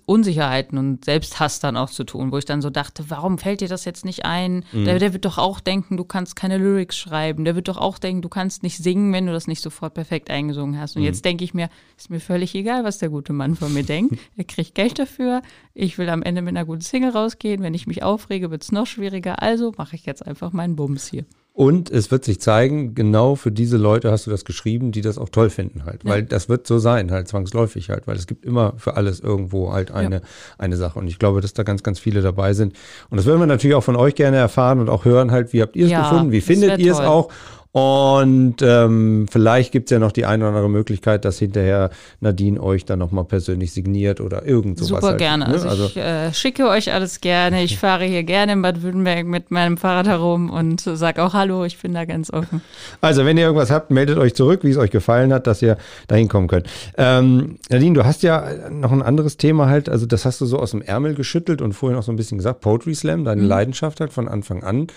Unsicherheiten 0.04 0.78
und 0.78 1.04
Selbsthass 1.04 1.60
dann 1.60 1.76
auch 1.76 1.90
zu 1.90 2.04
tun, 2.04 2.32
wo 2.32 2.38
ich 2.38 2.44
dann 2.44 2.60
so 2.60 2.70
dachte, 2.70 3.04
warum 3.08 3.38
fällt 3.38 3.60
dir 3.60 3.68
das 3.68 3.84
jetzt 3.84 4.04
nicht 4.04 4.24
ein? 4.24 4.64
Mhm. 4.72 4.84
Der, 4.84 4.98
der 4.98 5.12
wird 5.12 5.24
doch 5.24 5.38
auch 5.38 5.60
denken, 5.60 5.96
du 5.96 6.04
kannst 6.04 6.36
keine 6.36 6.58
Lyrics 6.58 6.96
schreiben. 6.96 7.44
Der 7.44 7.56
wird 7.56 7.68
doch 7.68 7.78
auch 7.78 7.98
denken, 7.98 8.20
du 8.20 8.28
kannst 8.28 8.62
nicht 8.62 8.78
singen, 8.78 9.12
wenn 9.12 9.26
du 9.26 9.32
das 9.32 9.46
nicht 9.46 9.62
sofort 9.62 9.94
perfekt 9.94 10.28
eingesungen 10.28 10.78
hast. 10.78 10.96
Mhm. 10.96 11.00
Und 11.00 11.06
jetzt 11.06 11.24
denke 11.24 11.44
ich 11.44 11.54
mir, 11.54 11.70
ist 11.96 12.10
mir 12.10 12.20
völlig 12.20 12.54
egal, 12.54 12.84
was 12.84 12.98
der 12.98 13.08
gute 13.08 13.32
Mann 13.32 13.56
von 13.56 13.72
mir 13.72 13.84
denkt. 13.84 14.18
Er 14.36 14.44
kriegt 14.44 14.74
Geld 14.74 14.98
dafür. 14.98 15.42
Ich 15.74 15.98
will 15.98 16.08
am 16.08 16.22
Ende 16.22 16.40
mit 16.40 16.56
einer 16.56 16.64
guten 16.64 16.80
Single 16.80 17.10
rausgehen. 17.10 17.62
Wenn 17.62 17.74
ich 17.74 17.86
mich 17.86 18.02
aufrege, 18.02 18.50
wird 18.50 18.62
es 18.62 18.72
noch 18.72 18.86
schwieriger. 18.86 19.42
Also 19.42 19.72
mache 19.76 19.96
ich 19.96 20.06
jetzt 20.06 20.26
einfach 20.26 20.52
meinen 20.52 20.76
Bums 20.76 21.08
hier. 21.08 21.24
Und 21.52 21.90
es 21.90 22.10
wird 22.10 22.24
sich 22.24 22.40
zeigen, 22.40 22.94
genau 22.94 23.34
für 23.34 23.50
diese 23.50 23.76
Leute 23.76 24.10
hast 24.10 24.26
du 24.26 24.30
das 24.30 24.44
geschrieben, 24.44 24.92
die 24.92 25.00
das 25.00 25.18
auch 25.18 25.28
toll 25.28 25.50
finden 25.50 25.84
halt. 25.84 26.04
Weil 26.04 26.22
das 26.22 26.48
wird 26.48 26.66
so 26.66 26.78
sein, 26.78 27.10
halt 27.10 27.28
zwangsläufig 27.28 27.90
halt, 27.90 28.06
weil 28.06 28.16
es 28.16 28.26
gibt 28.26 28.46
immer 28.46 28.74
für 28.76 28.96
alles 28.96 29.20
irgendwo 29.20 29.72
halt 29.72 29.90
eine, 29.90 30.22
eine 30.58 30.76
Sache. 30.76 30.98
Und 30.98 31.08
ich 31.08 31.18
glaube, 31.18 31.40
dass 31.40 31.52
da 31.52 31.64
ganz, 31.64 31.82
ganz 31.82 31.98
viele 31.98 32.22
dabei 32.22 32.54
sind. 32.54 32.74
Und 33.10 33.16
das 33.16 33.26
würden 33.26 33.40
wir 33.40 33.46
natürlich 33.46 33.74
auch 33.74 33.82
von 33.82 33.96
euch 33.96 34.14
gerne 34.14 34.36
erfahren 34.36 34.80
und 34.80 34.88
auch 34.88 35.04
hören 35.04 35.32
halt, 35.32 35.52
wie 35.52 35.60
habt 35.60 35.76
ihr 35.76 35.86
es 35.86 35.90
Ja, 35.90 36.02
gefunden, 36.02 36.32
wie 36.32 36.40
findet 36.40 36.78
ihr 36.78 36.92
es 36.92 37.00
auch? 37.00 37.30
Und 37.72 38.56
ähm, 38.62 39.26
vielleicht 39.30 39.70
gibt's 39.70 39.92
ja 39.92 40.00
noch 40.00 40.10
die 40.10 40.26
eine 40.26 40.42
oder 40.44 40.48
andere 40.48 40.68
Möglichkeit, 40.68 41.24
dass 41.24 41.38
hinterher 41.38 41.90
Nadine 42.18 42.60
euch 42.60 42.84
dann 42.84 42.98
nochmal 42.98 43.24
persönlich 43.24 43.72
signiert 43.72 44.20
oder 44.20 44.44
irgend 44.44 44.78
sowas. 44.78 44.88
Super 44.88 45.06
halt, 45.08 45.18
gerne. 45.18 45.48
ne? 45.48 45.52
Also, 45.68 45.84
ich 45.86 45.96
äh, 45.96 46.34
schicke 46.34 46.68
euch 46.68 46.92
alles 46.92 47.20
gerne. 47.20 47.62
Ich 47.62 47.78
fahre 47.80 48.04
hier 48.06 48.24
gerne 48.24 48.52
in 48.54 48.62
Bad 48.62 48.82
Württemberg 48.82 49.24
mit 49.26 49.52
meinem 49.52 49.76
Fahrrad 49.76 50.08
herum 50.08 50.50
und 50.50 50.80
sage 50.80 51.22
auch 51.22 51.32
Hallo, 51.32 51.64
ich 51.64 51.78
bin 51.80 51.94
da 51.94 52.04
ganz 52.06 52.32
offen. 52.32 52.60
Also, 53.00 53.24
wenn 53.24 53.38
ihr 53.38 53.44
irgendwas 53.44 53.70
habt, 53.70 53.92
meldet 53.92 54.18
euch 54.18 54.34
zurück, 54.34 54.60
wie 54.64 54.70
es 54.70 54.76
euch 54.76 54.90
gefallen 54.90 55.32
hat, 55.32 55.46
dass 55.46 55.62
ihr 55.62 55.76
da 56.08 56.16
hinkommen 56.16 56.48
könnt. 56.48 56.66
Ähm, 56.96 57.58
Nadine, 57.68 57.94
du 57.94 58.04
hast 58.04 58.24
ja 58.24 58.68
noch 58.70 58.90
ein 58.90 59.02
anderes 59.02 59.36
Thema 59.36 59.68
halt, 59.68 59.88
also 59.88 60.06
das 60.06 60.24
hast 60.24 60.40
du 60.40 60.46
so 60.46 60.58
aus 60.58 60.72
dem 60.72 60.82
Ärmel 60.82 61.14
geschüttelt 61.14 61.62
und 61.62 61.72
vorhin 61.74 61.96
auch 61.96 62.02
so 62.02 62.10
ein 62.10 62.16
bisschen 62.16 62.38
gesagt, 62.38 62.62
Poetry 62.62 62.96
Slam, 62.96 63.20
Mhm. 63.20 63.24
deine 63.26 63.42
Leidenschaft 63.42 64.00
halt 64.00 64.12
von 64.12 64.26
Anfang 64.26 64.64
an. 64.64 64.88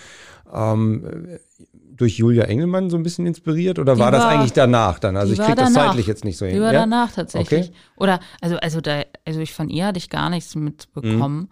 Ähm, 0.52 1.04
durch 1.96 2.18
Julia 2.18 2.44
Engelmann 2.44 2.90
so 2.90 2.96
ein 2.96 3.02
bisschen 3.02 3.26
inspiriert 3.26 3.78
oder 3.78 3.94
Die 3.94 4.00
war, 4.00 4.10
das 4.10 4.22
war- 4.22 4.30
eigentlich 4.30 4.52
danach 4.52 4.98
dann? 4.98 5.16
Also 5.16 5.32
ich 5.32 5.38
war 5.38 5.46
kriege 5.46 5.60
das 5.62 5.72
zeitlich 5.72 6.06
jetzt 6.06 6.24
nicht 6.24 6.36
so 6.36 6.46
hin. 6.46 6.54
Die 6.56 6.60
war 6.60 6.72
ja? 6.72 6.80
danach 6.80 7.12
tatsächlich. 7.12 7.68
Okay. 7.68 7.76
Oder, 7.96 8.20
also, 8.40 8.56
also, 8.56 8.80
da, 8.80 9.02
also 9.24 9.40
ich 9.40 9.52
von 9.52 9.68
ihr 9.68 9.86
hatte 9.86 9.98
ich 9.98 10.10
gar 10.10 10.30
nichts 10.30 10.54
mitbekommen. 10.54 11.48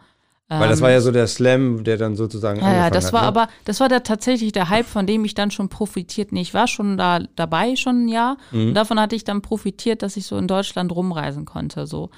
Weil 0.48 0.68
das 0.68 0.82
war 0.82 0.90
ja 0.90 1.00
so 1.00 1.12
der 1.12 1.26
Slam, 1.28 1.82
der 1.82 1.96
dann 1.96 2.14
sozusagen 2.14 2.58
Ähm, 2.60 2.66
Ja, 2.66 2.74
ja, 2.74 2.90
das 2.90 3.06
hat, 3.06 3.12
war 3.14 3.22
ne? 3.22 3.28
aber, 3.28 3.48
das 3.64 3.80
war 3.80 3.88
da 3.88 4.00
tatsächlich 4.00 4.52
der 4.52 4.68
Hype, 4.68 4.84
von 4.84 5.06
dem 5.06 5.24
ich 5.24 5.32
dann 5.32 5.50
schon 5.50 5.70
profitiert. 5.70 6.30
Nee, 6.30 6.42
ich 6.42 6.52
war 6.52 6.66
schon 6.68 6.98
da 6.98 7.20
dabei, 7.36 7.74
schon 7.76 8.04
ein 8.04 8.08
Jahr. 8.08 8.36
Mhm. 8.50 8.68
Und 8.68 8.74
davon 8.74 9.00
hatte 9.00 9.16
ich 9.16 9.24
dann 9.24 9.40
profitiert, 9.40 10.02
dass 10.02 10.18
ich 10.18 10.26
so 10.26 10.36
in 10.36 10.48
Deutschland 10.48 10.92
rumreisen 10.92 11.46
konnte, 11.46 11.86
so. 11.86 12.10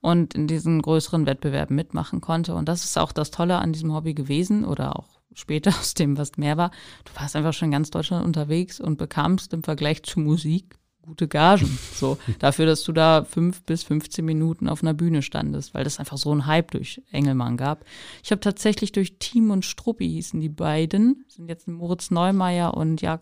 Und 0.00 0.34
in 0.34 0.46
diesen 0.46 0.80
größeren 0.80 1.26
Wettbewerben 1.26 1.76
mitmachen 1.76 2.22
konnte. 2.22 2.54
Und 2.54 2.66
das 2.66 2.84
ist 2.84 2.98
auch 2.98 3.12
das 3.12 3.30
Tolle 3.30 3.58
an 3.58 3.72
diesem 3.74 3.92
Hobby 3.92 4.14
gewesen 4.14 4.64
oder 4.64 4.96
auch 4.98 5.20
später 5.34 5.70
aus 5.80 5.94
dem, 5.94 6.16
was 6.18 6.36
mehr 6.36 6.56
war. 6.56 6.70
Du 7.04 7.20
warst 7.20 7.36
einfach 7.36 7.52
schon 7.52 7.66
in 7.66 7.72
ganz 7.72 7.90
Deutschland 7.90 8.24
unterwegs 8.24 8.80
und 8.80 8.98
bekamst 8.98 9.52
im 9.52 9.62
Vergleich 9.62 10.02
zu 10.02 10.20
Musik 10.20 10.76
gute 11.02 11.28
Gagen. 11.28 11.78
So, 11.94 12.18
dafür, 12.40 12.66
dass 12.66 12.82
du 12.82 12.92
da 12.92 13.24
fünf 13.24 13.62
bis 13.62 13.84
15 13.84 14.24
Minuten 14.24 14.68
auf 14.68 14.82
einer 14.82 14.94
Bühne 14.94 15.22
standest, 15.22 15.72
weil 15.72 15.84
das 15.84 16.00
einfach 16.00 16.16
so 16.16 16.34
ein 16.34 16.46
Hype 16.46 16.72
durch 16.72 17.00
Engelmann 17.12 17.56
gab. 17.56 17.84
Ich 18.24 18.32
habe 18.32 18.40
tatsächlich 18.40 18.90
durch 18.90 19.18
Team 19.18 19.50
und 19.50 19.64
Struppi 19.64 20.08
hießen 20.08 20.40
die 20.40 20.48
beiden, 20.48 21.24
sind 21.28 21.48
jetzt 21.48 21.68
Moritz 21.68 22.10
Neumeier 22.10 22.74
und 22.74 23.00
ja, 23.02 23.20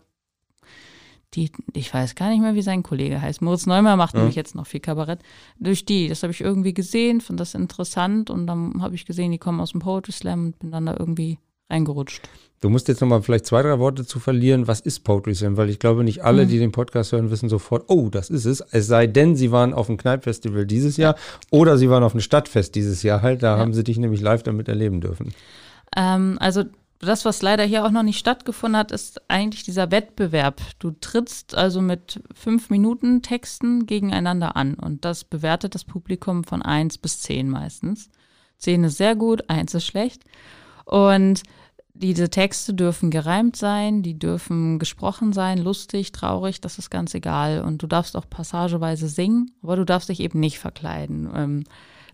die, 1.35 1.51
ich 1.73 1.93
weiß 1.93 2.15
gar 2.15 2.29
nicht 2.29 2.41
mehr, 2.41 2.55
wie 2.55 2.63
sein 2.63 2.81
Kollege 2.81 3.21
heißt. 3.21 3.41
Moritz 3.41 3.67
Neumeier 3.67 3.97
macht 3.97 4.15
ja. 4.15 4.19
nämlich 4.19 4.35
jetzt 4.35 4.55
noch 4.55 4.65
viel 4.65 4.79
Kabarett. 4.79 5.19
Durch 5.59 5.85
die, 5.85 6.07
das 6.07 6.23
habe 6.23 6.33
ich 6.33 6.41
irgendwie 6.41 6.73
gesehen, 6.73 7.21
fand 7.21 7.39
das 7.39 7.53
interessant 7.53 8.31
und 8.31 8.47
dann 8.47 8.81
habe 8.81 8.95
ich 8.95 9.05
gesehen, 9.05 9.31
die 9.31 9.37
kommen 9.37 9.61
aus 9.61 9.71
dem 9.71 9.79
Poetry 9.81 10.11
Slam 10.11 10.47
und 10.47 10.59
bin 10.59 10.71
dann 10.71 10.87
da 10.87 10.95
irgendwie 10.97 11.37
reingerutscht. 11.71 12.21
Du 12.61 12.69
musst 12.69 12.87
jetzt 12.87 13.01
nochmal 13.01 13.23
vielleicht 13.23 13.47
zwei, 13.47 13.63
drei 13.63 13.79
Worte 13.79 14.05
zu 14.05 14.19
verlieren. 14.19 14.67
Was 14.67 14.81
ist 14.81 14.99
Poetry 15.03 15.33
Slam? 15.33 15.57
Weil 15.57 15.71
ich 15.71 15.79
glaube, 15.79 16.03
nicht 16.03 16.23
alle, 16.23 16.45
mhm. 16.45 16.49
die 16.49 16.59
den 16.59 16.71
Podcast 16.71 17.11
hören, 17.11 17.31
wissen 17.31 17.49
sofort, 17.49 17.85
oh, 17.87 18.09
das 18.09 18.29
ist 18.29 18.45
es. 18.45 18.61
Es 18.69 18.85
sei 18.85 19.07
denn, 19.07 19.35
sie 19.35 19.51
waren 19.51 19.73
auf 19.73 19.87
dem 19.87 19.97
Kneippfestival 19.97 20.67
dieses 20.67 20.95
Jahr 20.95 21.15
oder 21.49 21.79
sie 21.79 21.89
waren 21.89 22.03
auf 22.03 22.11
dem 22.11 22.21
Stadtfest 22.21 22.75
dieses 22.75 23.01
Jahr 23.01 23.23
halt. 23.23 23.41
Da 23.41 23.55
ja. 23.55 23.57
haben 23.57 23.73
sie 23.73 23.83
dich 23.83 23.97
nämlich 23.97 24.21
live 24.21 24.43
damit 24.43 24.67
erleben 24.67 25.01
dürfen. 25.01 25.33
Ähm, 25.97 26.37
also 26.39 26.63
das, 26.99 27.25
was 27.25 27.41
leider 27.41 27.63
hier 27.63 27.83
auch 27.83 27.89
noch 27.89 28.03
nicht 28.03 28.19
stattgefunden 28.19 28.77
hat, 28.77 28.91
ist 28.91 29.21
eigentlich 29.27 29.63
dieser 29.63 29.89
Wettbewerb. 29.89 30.61
Du 30.77 30.91
trittst 30.91 31.55
also 31.55 31.81
mit 31.81 32.21
fünf 32.35 32.69
Minuten 32.69 33.23
Texten 33.23 33.87
gegeneinander 33.87 34.55
an 34.55 34.75
und 34.75 35.03
das 35.03 35.23
bewertet 35.23 35.73
das 35.73 35.83
Publikum 35.83 36.43
von 36.43 36.61
eins 36.61 36.99
bis 36.99 37.21
zehn 37.21 37.49
meistens. 37.49 38.11
Zehn 38.57 38.83
ist 38.83 38.97
sehr 38.97 39.15
gut, 39.15 39.49
eins 39.49 39.73
ist 39.73 39.87
schlecht. 39.87 40.23
Und 40.85 41.41
diese 41.93 42.29
Texte 42.29 42.73
dürfen 42.73 43.11
gereimt 43.11 43.55
sein, 43.55 44.01
die 44.01 44.17
dürfen 44.17 44.79
gesprochen 44.79 45.33
sein, 45.33 45.57
lustig, 45.57 46.11
traurig, 46.11 46.61
das 46.61 46.77
ist 46.77 46.89
ganz 46.89 47.13
egal. 47.13 47.61
Und 47.61 47.83
du 47.83 47.87
darfst 47.87 48.15
auch 48.15 48.29
passageweise 48.29 49.07
singen, 49.07 49.51
aber 49.61 49.75
du 49.75 49.85
darfst 49.85 50.09
dich 50.09 50.19
eben 50.19 50.39
nicht 50.39 50.59
verkleiden. 50.59 51.29
Ähm, 51.33 51.63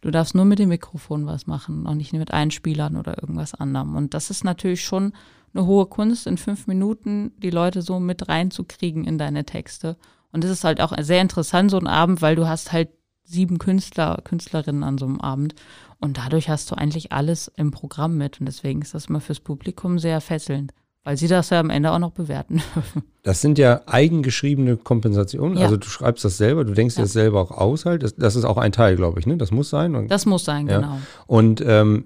du 0.01 0.11
darfst 0.11 0.35
nur 0.35 0.45
mit 0.45 0.59
dem 0.59 0.69
Mikrofon 0.69 1.25
was 1.25 1.47
machen 1.47 1.85
und 1.85 1.97
nicht 1.97 2.13
mit 2.13 2.31
Einspielern 2.31 2.95
oder 2.97 3.21
irgendwas 3.21 3.53
anderem. 3.53 3.95
Und 3.95 4.13
das 4.13 4.29
ist 4.29 4.43
natürlich 4.43 4.83
schon 4.83 5.13
eine 5.53 5.65
hohe 5.65 5.85
Kunst, 5.85 6.27
in 6.27 6.37
fünf 6.37 6.67
Minuten 6.67 7.31
die 7.37 7.49
Leute 7.49 7.81
so 7.81 7.99
mit 7.99 8.27
reinzukriegen 8.27 9.05
in 9.05 9.17
deine 9.17 9.45
Texte. 9.45 9.97
Und 10.31 10.43
das 10.43 10.51
ist 10.51 10.63
halt 10.63 10.81
auch 10.81 10.93
sehr 10.99 11.21
interessant, 11.21 11.71
so 11.71 11.77
ein 11.77 11.87
Abend, 11.87 12.21
weil 12.21 12.35
du 12.35 12.47
hast 12.47 12.71
halt 12.71 12.89
sieben 13.23 13.59
Künstler, 13.59 14.21
Künstlerinnen 14.23 14.83
an 14.83 14.97
so 14.97 15.05
einem 15.05 15.21
Abend. 15.21 15.55
Und 15.99 16.17
dadurch 16.17 16.49
hast 16.49 16.69
du 16.71 16.75
eigentlich 16.75 17.11
alles 17.11 17.51
im 17.55 17.71
Programm 17.71 18.17
mit. 18.17 18.39
Und 18.39 18.45
deswegen 18.45 18.81
ist 18.81 18.93
das 18.93 19.07
immer 19.07 19.21
fürs 19.21 19.39
Publikum 19.39 19.99
sehr 19.99 20.21
fesselnd, 20.21 20.73
weil 21.03 21.17
sie 21.17 21.27
das 21.27 21.49
ja 21.49 21.59
am 21.59 21.69
Ende 21.69 21.91
auch 21.91 21.99
noch 21.99 22.11
bewerten 22.11 22.61
dürfen. 22.75 23.03
Das 23.23 23.41
sind 23.41 23.57
ja 23.57 23.81
eigengeschriebene 23.87 24.77
Kompensationen. 24.77 25.57
Ja. 25.57 25.65
Also 25.65 25.75
du 25.75 25.85
schreibst 25.89 26.23
das 26.23 26.37
selber, 26.37 26.63
du 26.63 26.73
denkst 26.73 26.95
ja. 26.95 27.01
dir 27.01 27.03
das 27.07 27.11
selber 27.11 27.41
auch 27.41 27.51
aus 27.51 27.83
halt. 27.83 28.01
Das, 28.01 28.15
das, 28.15 28.37
ist 28.37 28.45
auch 28.45 28.55
ein 28.55 28.71
Teil, 28.71 28.95
glaube 28.95 29.19
ich, 29.19 29.27
ne? 29.27 29.35
Das 29.35 29.51
muss 29.51 29.69
sein. 29.69 30.07
Das 30.07 30.25
muss 30.25 30.45
sein, 30.45 30.69
ja. 30.69 30.77
genau. 30.77 30.97
Und 31.25 31.59
ähm, 31.59 32.05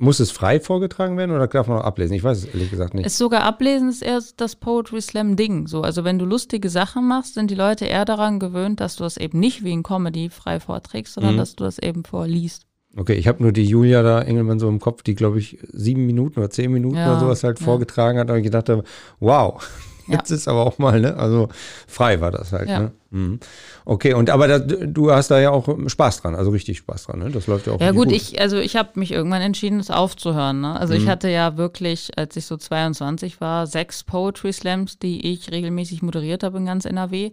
muss 0.00 0.20
es 0.20 0.30
frei 0.30 0.60
vorgetragen 0.60 1.16
werden 1.16 1.32
oder 1.32 1.48
darf 1.48 1.66
man 1.66 1.78
auch 1.78 1.84
ablesen? 1.84 2.14
Ich 2.14 2.22
weiß 2.22 2.38
es 2.38 2.44
ehrlich 2.44 2.70
gesagt 2.70 2.94
nicht. 2.94 3.04
Es 3.04 3.18
sogar 3.18 3.42
ablesen 3.42 3.88
ist 3.88 4.02
eher 4.02 4.22
das 4.36 4.54
Poetry 4.54 5.02
Slam 5.02 5.34
Ding. 5.34 5.66
So, 5.66 5.82
also 5.82 6.04
wenn 6.04 6.20
du 6.20 6.24
lustige 6.24 6.70
Sachen 6.70 7.08
machst, 7.08 7.34
sind 7.34 7.50
die 7.50 7.56
Leute 7.56 7.84
eher 7.84 8.04
daran 8.04 8.38
gewöhnt, 8.38 8.78
dass 8.78 8.94
du 8.94 9.02
das 9.02 9.16
eben 9.16 9.40
nicht 9.40 9.64
wie 9.64 9.72
in 9.72 9.82
Comedy 9.82 10.30
frei 10.30 10.60
vorträgst, 10.60 11.14
sondern 11.14 11.34
mhm. 11.34 11.38
dass 11.38 11.56
du 11.56 11.64
das 11.64 11.80
eben 11.80 12.04
vorliest. 12.04 12.67
Okay, 12.96 13.14
ich 13.14 13.28
habe 13.28 13.42
nur 13.42 13.52
die 13.52 13.64
Julia 13.64 14.02
da, 14.02 14.22
Engelmann, 14.22 14.58
so 14.58 14.68
im 14.68 14.80
Kopf, 14.80 15.02
die, 15.02 15.14
glaube 15.14 15.38
ich, 15.38 15.58
sieben 15.72 16.06
Minuten 16.06 16.40
oder 16.40 16.50
zehn 16.50 16.72
Minuten 16.72 16.96
ja, 16.96 17.10
oder 17.10 17.20
sowas 17.20 17.44
halt 17.44 17.60
ja. 17.60 17.64
vorgetragen 17.64 18.18
hat. 18.18 18.30
Und 18.30 18.38
ich 18.38 18.44
gedacht 18.44 18.68
habe, 18.68 18.82
wow, 19.20 19.62
jetzt 20.08 20.30
ja. 20.30 20.36
ist 20.36 20.48
aber 20.48 20.66
auch 20.66 20.78
mal, 20.78 21.00
ne? 21.00 21.16
Also 21.16 21.48
frei 21.86 22.20
war 22.20 22.30
das 22.30 22.52
halt, 22.52 22.68
ne? 22.68 22.92
Mhm. 23.10 23.40
Okay, 23.84 24.14
und 24.14 24.30
aber 24.30 24.48
da, 24.48 24.58
du 24.58 25.10
hast 25.10 25.30
da 25.30 25.38
ja 25.38 25.50
auch 25.50 25.68
Spaß 25.86 26.22
dran, 26.22 26.34
also 26.34 26.50
richtig 26.50 26.78
Spaß 26.78 27.04
dran, 27.04 27.20
ne? 27.20 27.30
Das 27.30 27.46
läuft 27.46 27.66
ja 27.66 27.74
auch. 27.74 27.80
Ja, 27.80 27.92
gut, 27.92 28.06
gut, 28.08 28.16
ich, 28.16 28.40
also 28.40 28.58
ich 28.58 28.76
habe 28.76 28.90
mich 28.94 29.12
irgendwann 29.12 29.42
entschieden, 29.42 29.80
es 29.80 29.90
aufzuhören. 29.90 30.62
Ne? 30.62 30.78
Also 30.78 30.94
mhm. 30.94 31.00
ich 31.00 31.08
hatte 31.08 31.28
ja 31.28 31.56
wirklich, 31.56 32.16
als 32.16 32.36
ich 32.36 32.46
so 32.46 32.56
22 32.56 33.40
war, 33.40 33.66
sechs 33.66 34.02
Poetry 34.02 34.52
Slams, 34.52 34.98
die 34.98 35.30
ich 35.30 35.50
regelmäßig 35.52 36.02
moderiert 36.02 36.42
habe 36.42 36.58
in 36.58 36.66
ganz 36.66 36.84
NRW. 36.84 37.32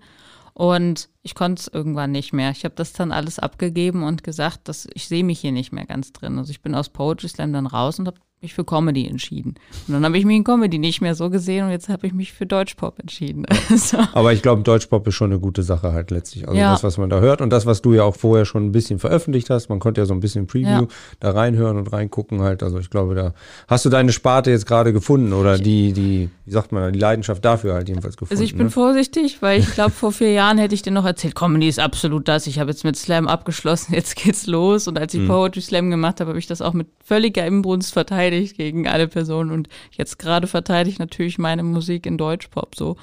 Und 0.58 1.10
ich 1.22 1.36
konnte 1.36 1.60
es 1.60 1.68
irgendwann 1.68 2.14
nicht 2.14 2.32
mehr. 2.32 2.50
Ich 2.52 2.64
habe 2.64 2.76
das 2.76 2.94
dann 2.94 3.12
alles 3.12 3.40
abgegeben 3.40 4.04
und 4.04 4.24
gesagt, 4.24 4.70
dass 4.70 4.88
ich 4.94 5.10
sehe 5.10 5.24
mich 5.24 5.42
hier 5.42 5.52
nicht 5.52 5.74
mehr 5.74 5.86
ganz 5.86 6.14
drin. 6.14 6.38
Also 6.38 6.50
ich 6.52 6.62
bin 6.62 6.76
aus 6.76 6.88
Poetry 6.88 7.28
Slam 7.28 7.52
dann 7.52 7.68
raus 7.68 8.00
und 8.00 8.08
habe 8.08 8.20
mich 8.42 8.54
für 8.54 8.64
Comedy 8.64 9.08
entschieden. 9.08 9.56
Und 9.88 9.94
dann 9.94 10.06
habe 10.06 10.18
ich 10.18 10.26
mich 10.26 10.38
in 10.38 10.44
Comedy 10.44 10.78
nicht 10.78 11.02
mehr 11.02 11.16
so 11.16 11.30
gesehen 11.30 11.66
und 11.66 11.72
jetzt 11.72 11.90
habe 11.90 12.06
ich 12.06 12.14
mich 12.14 12.34
für 12.34 12.46
Deutschpop 12.46 13.00
entschieden. 13.00 13.46
so. 13.76 13.98
Aber 14.14 14.34
ich 14.34 14.42
glaube, 14.42 14.62
Deutschpop 14.62 15.08
ist 15.08 15.16
schon 15.16 15.32
eine 15.32 15.40
gute 15.40 15.64
Sache 15.64 15.94
halt 15.94 16.12
letztlich. 16.12 16.48
Also 16.48 16.60
ja. 16.60 16.72
das, 16.72 16.84
was 16.84 16.98
man 16.98 17.10
da 17.10 17.20
hört 17.20 17.42
und 17.42 17.50
das, 17.50 17.66
was 17.66 17.82
du 17.82 17.94
ja 17.94 18.04
auch 18.04 18.16
vorher 18.16 18.46
schon 18.46 18.66
ein 18.66 18.72
bisschen 18.72 19.00
veröffentlicht 19.00 19.50
hast. 19.50 19.70
Man 19.70 19.80
konnte 19.80 20.02
ja 20.02 20.06
so 20.06 20.14
ein 20.14 20.20
bisschen 20.20 20.48
Preview 20.48 20.66
ja. 20.66 20.88
da 21.20 21.32
reinhören 21.32 21.78
und 21.78 21.92
reingucken 21.92 22.42
halt. 22.42 22.62
Also 22.62 22.78
ich 22.80 22.90
glaube, 22.90 23.16
da 23.16 23.34
hast 23.68 23.86
du 23.86 23.90
deine 23.90 24.12
Sparte 24.12 24.52
jetzt 24.52 24.66
gerade 24.66 24.94
gefunden 24.94 25.34
oder 25.34 25.58
die, 25.58 25.94
die, 25.94 26.30
wie 26.46 26.52
sagt 26.52 26.72
man, 26.72 26.94
die 26.94 27.00
Leidenschaft 27.00 27.44
dafür 27.44 27.74
halt 27.74 27.90
jedenfalls 27.90 28.18
gefunden. 28.18 28.34
Also 28.34 28.44
ich 28.44 28.56
bin 28.56 28.68
ne? 28.68 28.72
vorsichtig, 28.72 29.42
weil 29.42 29.60
ich 29.60 29.72
glaube, 29.74 29.92
vor 29.92 30.12
vier 30.12 30.32
Jahren 30.32 30.58
hätte 30.58 30.76
ich 30.76 30.82
dir 30.82 30.92
noch 30.92 31.06
erzählt, 31.06 31.36
Comedy 31.36 31.68
ist 31.68 31.80
absolut 31.80 32.28
das. 32.28 32.48
Ich 32.48 32.60
habe 32.60 32.70
jetzt 32.70 32.84
mit 32.84 32.96
Slam 32.96 33.28
abgeschlossen, 33.28 33.94
jetzt 33.96 34.16
geht's 34.16 34.46
los. 34.46 34.88
Und 34.88 35.00
als 35.00 35.14
ich 35.14 35.22
hm. 35.22 35.28
Poetry 35.28 35.62
Slam 35.62 35.90
gemacht 35.90 36.20
habe, 36.20 36.30
habe 36.30 36.40
ich 36.40 36.48
das 36.48 36.62
auch 36.62 36.74
mit 36.74 36.88
völliger 37.04 37.46
Imbrunst 37.46 37.94
verteidigt 38.26 38.58
gegen 38.58 38.88
alle 38.88 39.08
Person 39.08 39.52
und 39.52 39.70
jetzt 39.92 40.18
gerade 40.18 40.48
verteidige 40.48 40.94
ich 40.94 41.00
natürlich 41.00 41.38
meine 41.38 41.64
Musik 41.64 42.06
in 42.06 42.18
Deutschpop 42.18 42.76
so. 42.76 42.98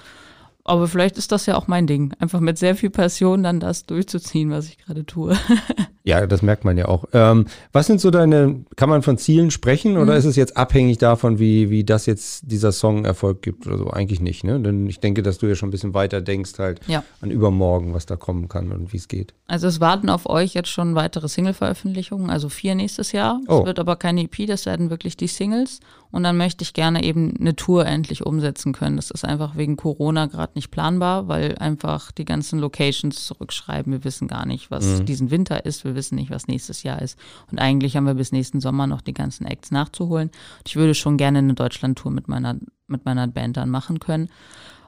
Aber 0.64 0.86
vielleicht 0.86 1.18
ist 1.18 1.32
das 1.32 1.46
ja 1.46 1.56
auch 1.56 1.66
mein 1.66 1.88
Ding, 1.88 2.12
einfach 2.20 2.38
mit 2.38 2.56
sehr 2.56 2.76
viel 2.76 2.90
Passion 2.90 3.42
dann 3.42 3.58
das 3.58 3.84
durchzuziehen, 3.84 4.50
was 4.50 4.68
ich 4.68 4.78
gerade 4.78 5.04
tue. 5.04 5.36
ja, 6.04 6.24
das 6.26 6.42
merkt 6.42 6.64
man 6.64 6.78
ja 6.78 6.86
auch. 6.86 7.04
Ähm, 7.12 7.46
was 7.72 7.88
sind 7.88 8.00
so 8.00 8.12
deine, 8.12 8.64
kann 8.76 8.88
man 8.88 9.02
von 9.02 9.18
Zielen 9.18 9.50
sprechen 9.50 9.96
oder 9.96 10.12
mhm. 10.12 10.18
ist 10.18 10.24
es 10.24 10.36
jetzt 10.36 10.56
abhängig 10.56 10.98
davon, 10.98 11.40
wie, 11.40 11.68
wie 11.70 11.82
das 11.82 12.06
jetzt 12.06 12.44
dieser 12.50 12.70
Song 12.70 13.04
Erfolg 13.04 13.42
gibt 13.42 13.66
oder 13.66 13.76
so? 13.76 13.90
Eigentlich 13.90 14.20
nicht, 14.20 14.44
ne? 14.44 14.60
Denn 14.60 14.86
ich 14.86 15.00
denke, 15.00 15.22
dass 15.22 15.38
du 15.38 15.46
ja 15.46 15.56
schon 15.56 15.68
ein 15.68 15.72
bisschen 15.72 15.94
weiter 15.94 16.20
denkst 16.20 16.52
halt 16.58 16.80
ja. 16.86 17.02
an 17.20 17.32
übermorgen, 17.32 17.92
was 17.92 18.06
da 18.06 18.14
kommen 18.14 18.48
kann 18.48 18.70
und 18.70 18.92
wie 18.92 18.98
es 18.98 19.08
geht. 19.08 19.34
Also 19.48 19.66
es 19.66 19.80
warten 19.80 20.10
auf 20.10 20.26
euch 20.26 20.54
jetzt 20.54 20.68
schon 20.68 20.94
weitere 20.94 21.28
Single-Veröffentlichungen, 21.28 22.30
also 22.30 22.48
vier 22.48 22.76
nächstes 22.76 23.10
Jahr. 23.10 23.40
Oh. 23.48 23.60
Es 23.60 23.66
wird 23.66 23.80
aber 23.80 23.96
keine 23.96 24.22
EP, 24.22 24.46
das 24.46 24.64
werden 24.64 24.90
wirklich 24.90 25.16
die 25.16 25.26
Singles. 25.26 25.80
Und 26.12 26.24
dann 26.24 26.36
möchte 26.36 26.62
ich 26.62 26.74
gerne 26.74 27.02
eben 27.02 27.34
eine 27.40 27.56
Tour 27.56 27.86
endlich 27.86 28.24
umsetzen 28.24 28.72
können. 28.74 28.96
Das 28.96 29.10
ist 29.10 29.24
einfach 29.24 29.56
wegen 29.56 29.76
Corona 29.76 30.26
gerade 30.26 30.51
nicht 30.54 30.70
planbar, 30.70 31.28
weil 31.28 31.56
einfach 31.58 32.12
die 32.12 32.24
ganzen 32.24 32.58
Locations 32.58 33.26
zurückschreiben. 33.26 33.92
Wir 33.92 34.04
wissen 34.04 34.28
gar 34.28 34.46
nicht, 34.46 34.70
was 34.70 35.00
mhm. 35.00 35.06
diesen 35.06 35.30
Winter 35.30 35.64
ist. 35.64 35.84
Wir 35.84 35.94
wissen 35.94 36.16
nicht, 36.16 36.30
was 36.30 36.48
nächstes 36.48 36.82
Jahr 36.82 37.00
ist. 37.00 37.18
Und 37.50 37.58
eigentlich 37.58 37.96
haben 37.96 38.06
wir 38.06 38.14
bis 38.14 38.32
nächsten 38.32 38.60
Sommer 38.60 38.86
noch 38.86 39.00
die 39.00 39.14
ganzen 39.14 39.46
Acts 39.46 39.70
nachzuholen. 39.70 40.30
Ich 40.66 40.76
würde 40.76 40.94
schon 40.94 41.16
gerne 41.16 41.38
eine 41.38 41.54
Deutschland-Tour 41.54 42.12
mit 42.12 42.28
meiner, 42.28 42.56
mit 42.86 43.04
meiner 43.04 43.26
Band 43.28 43.56
dann 43.56 43.70
machen 43.70 43.98
können. 44.00 44.28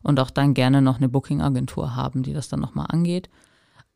Und 0.02 0.20
auch 0.20 0.30
dann 0.30 0.52
gerne 0.52 0.82
noch 0.82 0.98
eine 0.98 1.08
Booking-Agentur 1.08 1.96
haben, 1.96 2.22
die 2.22 2.34
das 2.34 2.48
dann 2.48 2.60
nochmal 2.60 2.86
angeht. 2.90 3.30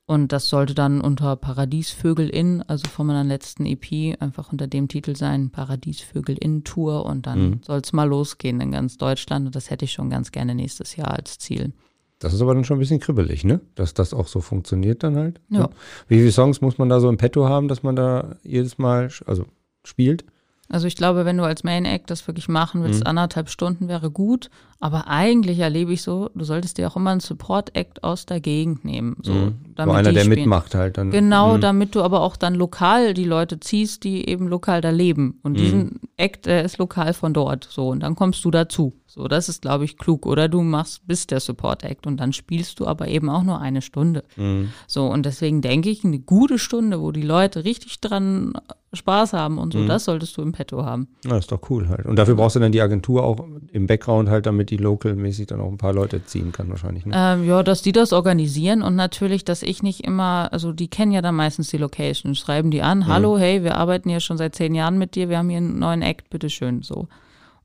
Und 0.08 0.32
das 0.32 0.48
sollte 0.48 0.74
dann 0.74 1.02
unter 1.02 1.36
Paradiesvögel 1.36 2.30
in, 2.30 2.62
also 2.62 2.88
von 2.88 3.06
meiner 3.06 3.24
letzten 3.24 3.66
EP, 3.66 4.18
einfach 4.18 4.50
unter 4.50 4.66
dem 4.66 4.88
Titel 4.88 5.14
sein, 5.14 5.50
Paradiesvögel 5.50 6.34
in 6.38 6.64
Tour. 6.64 7.04
Und 7.04 7.26
dann 7.26 7.40
mhm. 7.40 7.60
soll 7.62 7.80
es 7.80 7.92
mal 7.92 8.08
losgehen 8.08 8.62
in 8.62 8.72
ganz 8.72 8.96
Deutschland. 8.96 9.44
Und 9.44 9.54
das 9.54 9.68
hätte 9.68 9.84
ich 9.84 9.92
schon 9.92 10.08
ganz 10.08 10.32
gerne 10.32 10.54
nächstes 10.54 10.96
Jahr 10.96 11.10
als 11.10 11.36
Ziel. 11.38 11.74
Das 12.20 12.32
ist 12.32 12.40
aber 12.40 12.54
dann 12.54 12.64
schon 12.64 12.78
ein 12.78 12.80
bisschen 12.80 13.00
kribbelig, 13.00 13.44
ne? 13.44 13.60
Dass 13.74 13.92
das 13.92 14.14
auch 14.14 14.28
so 14.28 14.40
funktioniert 14.40 15.02
dann 15.02 15.14
halt. 15.16 15.42
Ja. 15.50 15.68
Wie 16.08 16.16
viele 16.16 16.32
Songs 16.32 16.62
muss 16.62 16.78
man 16.78 16.88
da 16.88 17.00
so 17.00 17.10
im 17.10 17.18
Petto 17.18 17.46
haben, 17.46 17.68
dass 17.68 17.82
man 17.82 17.94
da 17.94 18.36
jedes 18.42 18.78
Mal, 18.78 19.10
also 19.26 19.44
spielt? 19.84 20.24
Also 20.70 20.86
ich 20.86 20.96
glaube, 20.96 21.24
wenn 21.24 21.38
du 21.38 21.44
als 21.44 21.64
Main 21.64 21.84
Act 21.86 22.10
das 22.10 22.26
wirklich 22.26 22.48
machen 22.48 22.82
willst, 22.82 23.00
mhm. 23.00 23.06
anderthalb 23.06 23.48
Stunden 23.48 23.88
wäre 23.88 24.10
gut. 24.10 24.50
Aber 24.80 25.08
eigentlich 25.08 25.58
erlebe 25.58 25.92
ich 25.92 26.02
so, 26.02 26.30
du 26.34 26.44
solltest 26.44 26.78
dir 26.78 26.88
auch 26.88 26.96
immer 26.96 27.10
einen 27.10 27.20
Support-Act 27.20 28.04
aus 28.04 28.26
der 28.26 28.40
Gegend 28.40 28.84
nehmen. 28.84 29.16
So, 29.22 29.32
mhm. 29.32 29.54
damit 29.74 29.92
so 29.92 29.98
einer, 29.98 30.12
der 30.12 30.20
spielen. 30.20 30.40
mitmacht 30.40 30.74
halt 30.74 30.98
dann. 30.98 31.10
Genau, 31.10 31.56
mhm. 31.56 31.60
damit 31.62 31.94
du 31.94 32.02
aber 32.02 32.20
auch 32.20 32.36
dann 32.36 32.54
lokal 32.54 33.12
die 33.14 33.24
Leute 33.24 33.58
ziehst, 33.58 34.04
die 34.04 34.28
eben 34.28 34.46
lokal 34.46 34.80
da 34.80 34.90
leben. 34.90 35.40
Und 35.42 35.52
mhm. 35.52 35.56
diesen 35.56 36.00
Act, 36.16 36.46
der 36.46 36.64
ist 36.64 36.78
lokal 36.78 37.12
von 37.12 37.32
dort. 37.32 37.66
So, 37.68 37.88
und 37.88 38.00
dann 38.00 38.14
kommst 38.14 38.44
du 38.44 38.50
dazu. 38.50 38.94
So, 39.06 39.26
das 39.26 39.48
ist, 39.48 39.62
glaube 39.62 39.84
ich, 39.84 39.96
klug. 39.96 40.26
Oder 40.26 40.48
du 40.48 40.62
machst, 40.62 41.04
bist 41.08 41.32
der 41.32 41.40
Support-Act 41.40 42.06
und 42.06 42.18
dann 42.18 42.32
spielst 42.32 42.78
du 42.78 42.86
aber 42.86 43.08
eben 43.08 43.30
auch 43.30 43.42
nur 43.42 43.60
eine 43.60 43.82
Stunde. 43.82 44.22
Mhm. 44.36 44.68
So, 44.86 45.06
und 45.06 45.26
deswegen 45.26 45.60
denke 45.60 45.90
ich, 45.90 46.04
eine 46.04 46.20
gute 46.20 46.58
Stunde, 46.58 47.00
wo 47.00 47.10
die 47.10 47.22
Leute 47.22 47.64
richtig 47.64 48.00
dran 48.00 48.52
Spaß 48.92 49.34
haben 49.34 49.58
und 49.58 49.74
so, 49.74 49.80
mhm. 49.80 49.86
das 49.86 50.04
solltest 50.04 50.36
du 50.36 50.42
im 50.42 50.52
Petto 50.52 50.84
haben. 50.84 51.08
Ja, 51.24 51.36
ist 51.36 51.52
doch 51.52 51.60
cool 51.68 51.88
halt. 51.88 52.06
Und 52.06 52.16
dafür 52.16 52.36
brauchst 52.36 52.56
du 52.56 52.60
dann 52.60 52.72
die 52.72 52.80
Agentur 52.80 53.22
auch 53.22 53.38
im 53.70 53.86
Background 53.86 54.30
halt, 54.30 54.46
damit 54.46 54.70
die 54.70 54.78
local-mäßig 54.78 55.46
dann 55.46 55.60
auch 55.60 55.70
ein 55.70 55.76
paar 55.76 55.92
Leute 55.92 56.24
ziehen 56.24 56.52
kann 56.52 56.70
wahrscheinlich. 56.70 57.04
Ne? 57.04 57.12
Ähm, 57.14 57.46
ja, 57.46 57.62
dass 57.62 57.82
die 57.82 57.92
das 57.92 58.14
organisieren 58.14 58.82
und 58.82 58.96
natürlich, 58.96 59.44
dass 59.44 59.62
ich 59.62 59.82
nicht 59.82 60.04
immer, 60.04 60.48
also 60.52 60.72
die 60.72 60.88
kennen 60.88 61.12
ja 61.12 61.20
dann 61.20 61.34
meistens 61.34 61.68
die 61.68 61.76
Location, 61.76 62.34
schreiben 62.34 62.70
die 62.70 62.80
an, 62.80 63.00
mhm. 63.00 63.06
hallo, 63.08 63.38
hey, 63.38 63.62
wir 63.62 63.76
arbeiten 63.76 64.08
ja 64.08 64.20
schon 64.20 64.38
seit 64.38 64.54
zehn 64.54 64.74
Jahren 64.74 64.96
mit 64.96 65.14
dir, 65.14 65.28
wir 65.28 65.38
haben 65.38 65.50
hier 65.50 65.58
einen 65.58 65.78
neuen 65.78 66.02
Act, 66.02 66.30
bitteschön, 66.30 66.82
so. 66.82 67.08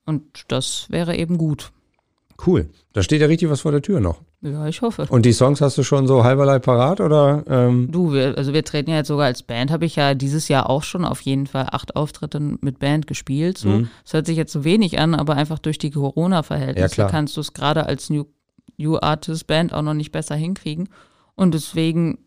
Und 0.05 0.23
das 0.49 0.87
wäre 0.89 1.15
eben 1.15 1.37
gut. 1.37 1.71
Cool. 2.45 2.69
Da 2.91 3.03
steht 3.03 3.21
ja 3.21 3.27
richtig 3.27 3.49
was 3.49 3.61
vor 3.61 3.71
der 3.71 3.81
Tür 3.81 4.01
noch. 4.01 4.21
Ja, 4.43 4.67
ich 4.67 4.81
hoffe. 4.81 5.07
Und 5.09 5.25
die 5.25 5.31
Songs 5.31 5.61
hast 5.61 5.77
du 5.77 5.83
schon 5.83 6.05
so 6.05 6.25
halberlei 6.25 6.59
parat 6.59 6.99
oder? 6.99 7.43
Ähm? 7.47 7.89
Du, 7.89 8.11
wir, 8.11 8.37
also 8.37 8.51
wir 8.51 8.65
treten 8.65 8.89
ja 8.89 8.97
jetzt 8.97 9.07
sogar 9.07 9.27
als 9.27 9.41
Band, 9.41 9.71
habe 9.71 9.85
ich 9.85 9.95
ja 9.95 10.15
dieses 10.15 10.49
Jahr 10.49 10.69
auch 10.69 10.83
schon 10.83 11.05
auf 11.05 11.21
jeden 11.21 11.47
Fall 11.47 11.67
acht 11.71 11.95
Auftritte 11.95 12.41
mit 12.41 12.77
Band 12.79 13.07
gespielt. 13.07 13.57
So. 13.57 13.69
Mhm. 13.69 13.89
Das 14.03 14.13
hört 14.13 14.25
sich 14.25 14.35
jetzt 14.35 14.51
so 14.51 14.65
wenig 14.65 14.99
an, 14.99 15.15
aber 15.15 15.35
einfach 15.35 15.59
durch 15.59 15.77
die 15.77 15.91
Corona-Verhältnisse 15.91 17.01
ja, 17.01 17.07
kannst 17.07 17.37
du 17.37 17.41
es 17.41 17.53
gerade 17.53 17.85
als 17.85 18.09
New, 18.09 18.25
New 18.77 18.97
Artist 18.97 19.47
Band 19.47 19.73
auch 19.73 19.81
noch 19.81 19.93
nicht 19.93 20.11
besser 20.11 20.35
hinkriegen. 20.35 20.89
Und 21.35 21.53
deswegen 21.53 22.17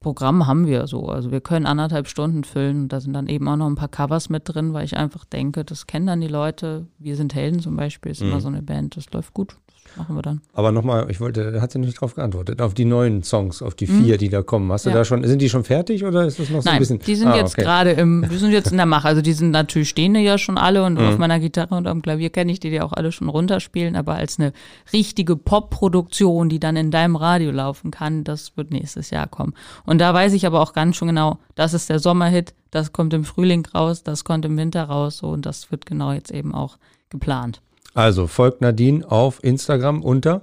Programm 0.00 0.48
haben 0.48 0.66
wir 0.66 0.88
so. 0.88 1.06
Also 1.06 1.30
wir 1.30 1.40
können 1.40 1.66
anderthalb 1.66 2.08
Stunden 2.08 2.42
füllen. 2.42 2.88
Da 2.88 3.00
sind 3.00 3.12
dann 3.12 3.28
eben 3.28 3.46
auch 3.46 3.56
noch 3.56 3.68
ein 3.68 3.76
paar 3.76 3.88
Covers 3.88 4.28
mit 4.28 4.42
drin, 4.46 4.72
weil 4.72 4.84
ich 4.84 4.96
einfach 4.96 5.24
denke, 5.24 5.64
das 5.64 5.86
kennen 5.86 6.06
dann 6.08 6.20
die 6.20 6.26
Leute. 6.26 6.88
Wir 6.98 7.14
sind 7.14 7.32
Helden 7.32 7.60
zum 7.60 7.76
Beispiel, 7.76 8.10
ist 8.10 8.22
mhm. 8.22 8.30
immer 8.30 8.40
so 8.40 8.48
eine 8.48 8.62
Band, 8.62 8.96
das 8.96 9.12
läuft 9.12 9.34
gut 9.34 9.54
machen 9.96 10.16
wir 10.16 10.22
dann. 10.22 10.40
Aber 10.52 10.72
nochmal, 10.72 11.10
ich 11.10 11.20
wollte, 11.20 11.52
da 11.52 11.60
hat 11.60 11.72
sie 11.72 11.78
nicht 11.78 12.00
drauf 12.00 12.14
geantwortet, 12.14 12.60
auf 12.60 12.74
die 12.74 12.84
neuen 12.84 13.22
Songs, 13.22 13.62
auf 13.62 13.74
die 13.74 13.86
vier, 13.86 14.14
mhm. 14.14 14.18
die 14.18 14.28
da 14.28 14.42
kommen. 14.42 14.70
Hast 14.72 14.86
du 14.86 14.90
ja. 14.90 14.96
da 14.96 15.04
schon, 15.04 15.24
sind 15.24 15.40
die 15.40 15.48
schon 15.48 15.64
fertig 15.64 16.04
oder 16.04 16.26
ist 16.26 16.38
das 16.38 16.50
noch 16.50 16.62
so 16.62 16.68
Nein, 16.68 16.76
ein 16.76 16.78
bisschen? 16.80 16.98
Die 17.00 17.14
sind 17.14 17.28
ah, 17.28 17.36
jetzt 17.36 17.54
okay. 17.54 17.62
gerade 17.62 17.90
im, 17.92 18.24
wir 18.30 18.38
sind 18.38 18.52
jetzt 18.52 18.70
in 18.70 18.76
der 18.76 18.86
Mache. 18.86 19.08
Also 19.08 19.22
die 19.22 19.32
sind 19.32 19.50
natürlich 19.50 19.88
stehen 19.88 20.14
ja 20.14 20.38
schon 20.38 20.58
alle 20.58 20.84
und 20.84 20.94
mhm. 20.94 21.08
auf 21.08 21.18
meiner 21.18 21.40
Gitarre 21.40 21.74
und 21.74 21.86
am 21.86 22.02
Klavier 22.02 22.30
kenne 22.30 22.52
ich 22.52 22.60
die, 22.60 22.70
die 22.70 22.80
auch 22.80 22.92
alle 22.92 23.12
schon 23.12 23.28
runterspielen, 23.28 23.96
aber 23.96 24.14
als 24.14 24.38
eine 24.38 24.52
richtige 24.92 25.36
Pop-Produktion, 25.36 26.48
die 26.48 26.60
dann 26.60 26.76
in 26.76 26.90
deinem 26.90 27.16
Radio 27.16 27.50
laufen 27.50 27.90
kann, 27.90 28.24
das 28.24 28.56
wird 28.56 28.70
nächstes 28.70 29.10
Jahr 29.10 29.26
kommen. 29.26 29.54
Und 29.84 30.00
da 30.00 30.14
weiß 30.14 30.32
ich 30.32 30.46
aber 30.46 30.60
auch 30.60 30.72
ganz 30.72 30.96
schon 30.96 31.08
genau, 31.08 31.38
das 31.54 31.74
ist 31.74 31.90
der 31.90 31.98
Sommerhit, 31.98 32.54
das 32.70 32.92
kommt 32.92 33.12
im 33.14 33.24
Frühling 33.24 33.66
raus, 33.66 34.02
das 34.02 34.24
kommt 34.24 34.44
im 34.44 34.56
Winter 34.56 34.84
raus, 34.84 35.18
so 35.18 35.28
und 35.28 35.46
das 35.46 35.70
wird 35.70 35.86
genau 35.86 36.12
jetzt 36.12 36.30
eben 36.30 36.54
auch 36.54 36.78
geplant. 37.10 37.60
Also 37.94 38.26
folgt 38.26 38.60
Nadine 38.60 39.10
auf 39.10 39.42
Instagram 39.42 40.02
unter 40.02 40.42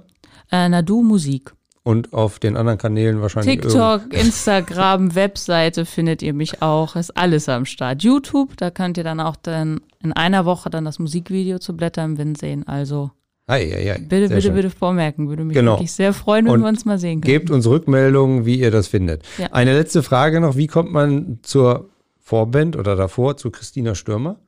äh, 0.50 0.68
Nadu 0.68 1.02
Musik. 1.02 1.52
Und 1.82 2.12
auf 2.12 2.38
den 2.38 2.56
anderen 2.58 2.76
Kanälen 2.76 3.22
wahrscheinlich. 3.22 3.60
TikTok, 3.60 4.02
Instagram, 4.12 5.14
Webseite 5.14 5.86
findet 5.86 6.22
ihr 6.22 6.34
mich 6.34 6.60
auch. 6.60 6.96
Ist 6.96 7.16
alles 7.16 7.48
am 7.48 7.64
Start. 7.64 8.02
YouTube, 8.02 8.56
da 8.58 8.70
könnt 8.70 8.98
ihr 8.98 9.04
dann 9.04 9.20
auch 9.20 9.36
dann 9.36 9.80
in 10.02 10.12
einer 10.12 10.44
Woche 10.44 10.68
dann 10.68 10.84
das 10.84 10.98
Musikvideo 10.98 11.58
zu 11.58 11.74
Blätter 11.74 12.04
im 12.04 12.18
Wind 12.18 12.36
sehen. 12.36 12.68
Also 12.68 13.10
Ei, 13.46 13.74
ei, 13.74 13.92
ei. 13.92 13.98
Bitte, 13.98 14.28
bitte, 14.28 14.42
schön. 14.42 14.54
bitte 14.54 14.68
vormerken. 14.68 15.30
Würde 15.30 15.44
mich 15.44 15.54
genau. 15.54 15.72
wirklich 15.72 15.92
sehr 15.92 16.12
freuen, 16.12 16.44
wenn 16.44 16.52
Und 16.52 16.60
wir 16.60 16.68
uns 16.68 16.84
mal 16.84 16.98
sehen 16.98 17.22
können. 17.22 17.32
Gebt 17.32 17.50
uns 17.50 17.66
Rückmeldungen, 17.66 18.44
wie 18.44 18.60
ihr 18.60 18.70
das 18.70 18.88
findet. 18.88 19.22
Ja. 19.38 19.46
Eine 19.52 19.72
letzte 19.72 20.02
Frage 20.02 20.42
noch. 20.42 20.56
Wie 20.56 20.66
kommt 20.66 20.92
man 20.92 21.38
zur 21.42 21.88
Vorband 22.18 22.76
oder 22.76 22.94
davor 22.94 23.38
zu 23.38 23.50
Christina 23.50 23.94
Stürmer? 23.94 24.38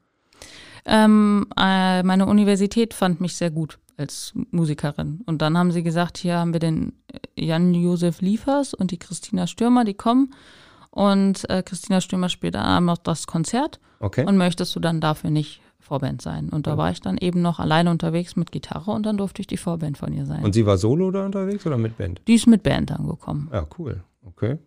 Ähm, 0.84 1.46
äh, 1.58 2.02
meine 2.02 2.26
Universität 2.26 2.94
fand 2.94 3.20
mich 3.20 3.36
sehr 3.36 3.50
gut 3.50 3.78
als 3.96 4.32
Musikerin. 4.50 5.20
Und 5.26 5.42
dann 5.42 5.56
haben 5.58 5.72
sie 5.72 5.82
gesagt, 5.82 6.18
hier 6.18 6.38
haben 6.38 6.52
wir 6.52 6.60
den 6.60 6.94
Jan-Josef 7.36 8.20
Liefers 8.20 8.74
und 8.74 8.90
die 8.90 8.98
Christina 8.98 9.46
Stürmer, 9.46 9.84
die 9.84 9.94
kommen. 9.94 10.32
Und 10.90 11.48
äh, 11.48 11.62
Christina 11.62 12.00
Stürmer 12.00 12.28
spielt 12.28 12.54
dann 12.54 12.84
noch 12.86 12.98
das 12.98 13.26
Konzert. 13.26 13.78
Okay. 14.00 14.24
Und 14.24 14.36
möchtest 14.38 14.74
du 14.74 14.80
dann 14.80 15.00
dafür 15.00 15.30
nicht 15.30 15.60
Vorband 15.78 16.22
sein? 16.22 16.48
Und 16.48 16.66
da 16.66 16.72
okay. 16.72 16.78
war 16.78 16.90
ich 16.90 17.00
dann 17.00 17.18
eben 17.18 17.42
noch 17.42 17.60
alleine 17.60 17.90
unterwegs 17.90 18.36
mit 18.36 18.50
Gitarre 18.50 18.90
und 18.90 19.04
dann 19.04 19.18
durfte 19.18 19.42
ich 19.42 19.46
die 19.46 19.58
Vorband 19.58 19.98
von 19.98 20.12
ihr 20.12 20.26
sein. 20.26 20.42
Und 20.42 20.54
sie 20.54 20.66
war 20.66 20.78
solo 20.78 21.10
da 21.10 21.26
unterwegs 21.26 21.66
oder 21.66 21.76
mit 21.76 21.96
Band? 21.98 22.22
Die 22.26 22.34
ist 22.34 22.46
mit 22.46 22.62
Band 22.62 22.90
angekommen. 22.90 23.50
Ja, 23.52 23.66
cool. 23.78 24.02
Okay. 24.24 24.58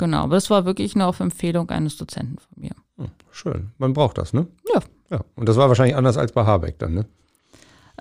Genau, 0.00 0.22
aber 0.22 0.36
das 0.36 0.48
war 0.48 0.64
wirklich 0.64 0.96
nur 0.96 1.06
auf 1.06 1.20
Empfehlung 1.20 1.68
eines 1.68 1.98
Dozenten 1.98 2.38
von 2.38 2.62
mir. 2.62 2.70
Hm, 2.96 3.10
schön. 3.30 3.70
Man 3.76 3.92
braucht 3.92 4.16
das, 4.16 4.32
ne? 4.32 4.46
Ja. 4.74 4.80
Ja, 5.10 5.20
und 5.36 5.46
das 5.46 5.56
war 5.56 5.68
wahrscheinlich 5.68 5.94
anders 5.94 6.16
als 6.16 6.32
bei 6.32 6.46
Habeck 6.46 6.78
dann, 6.78 6.94
ne? 6.94 7.04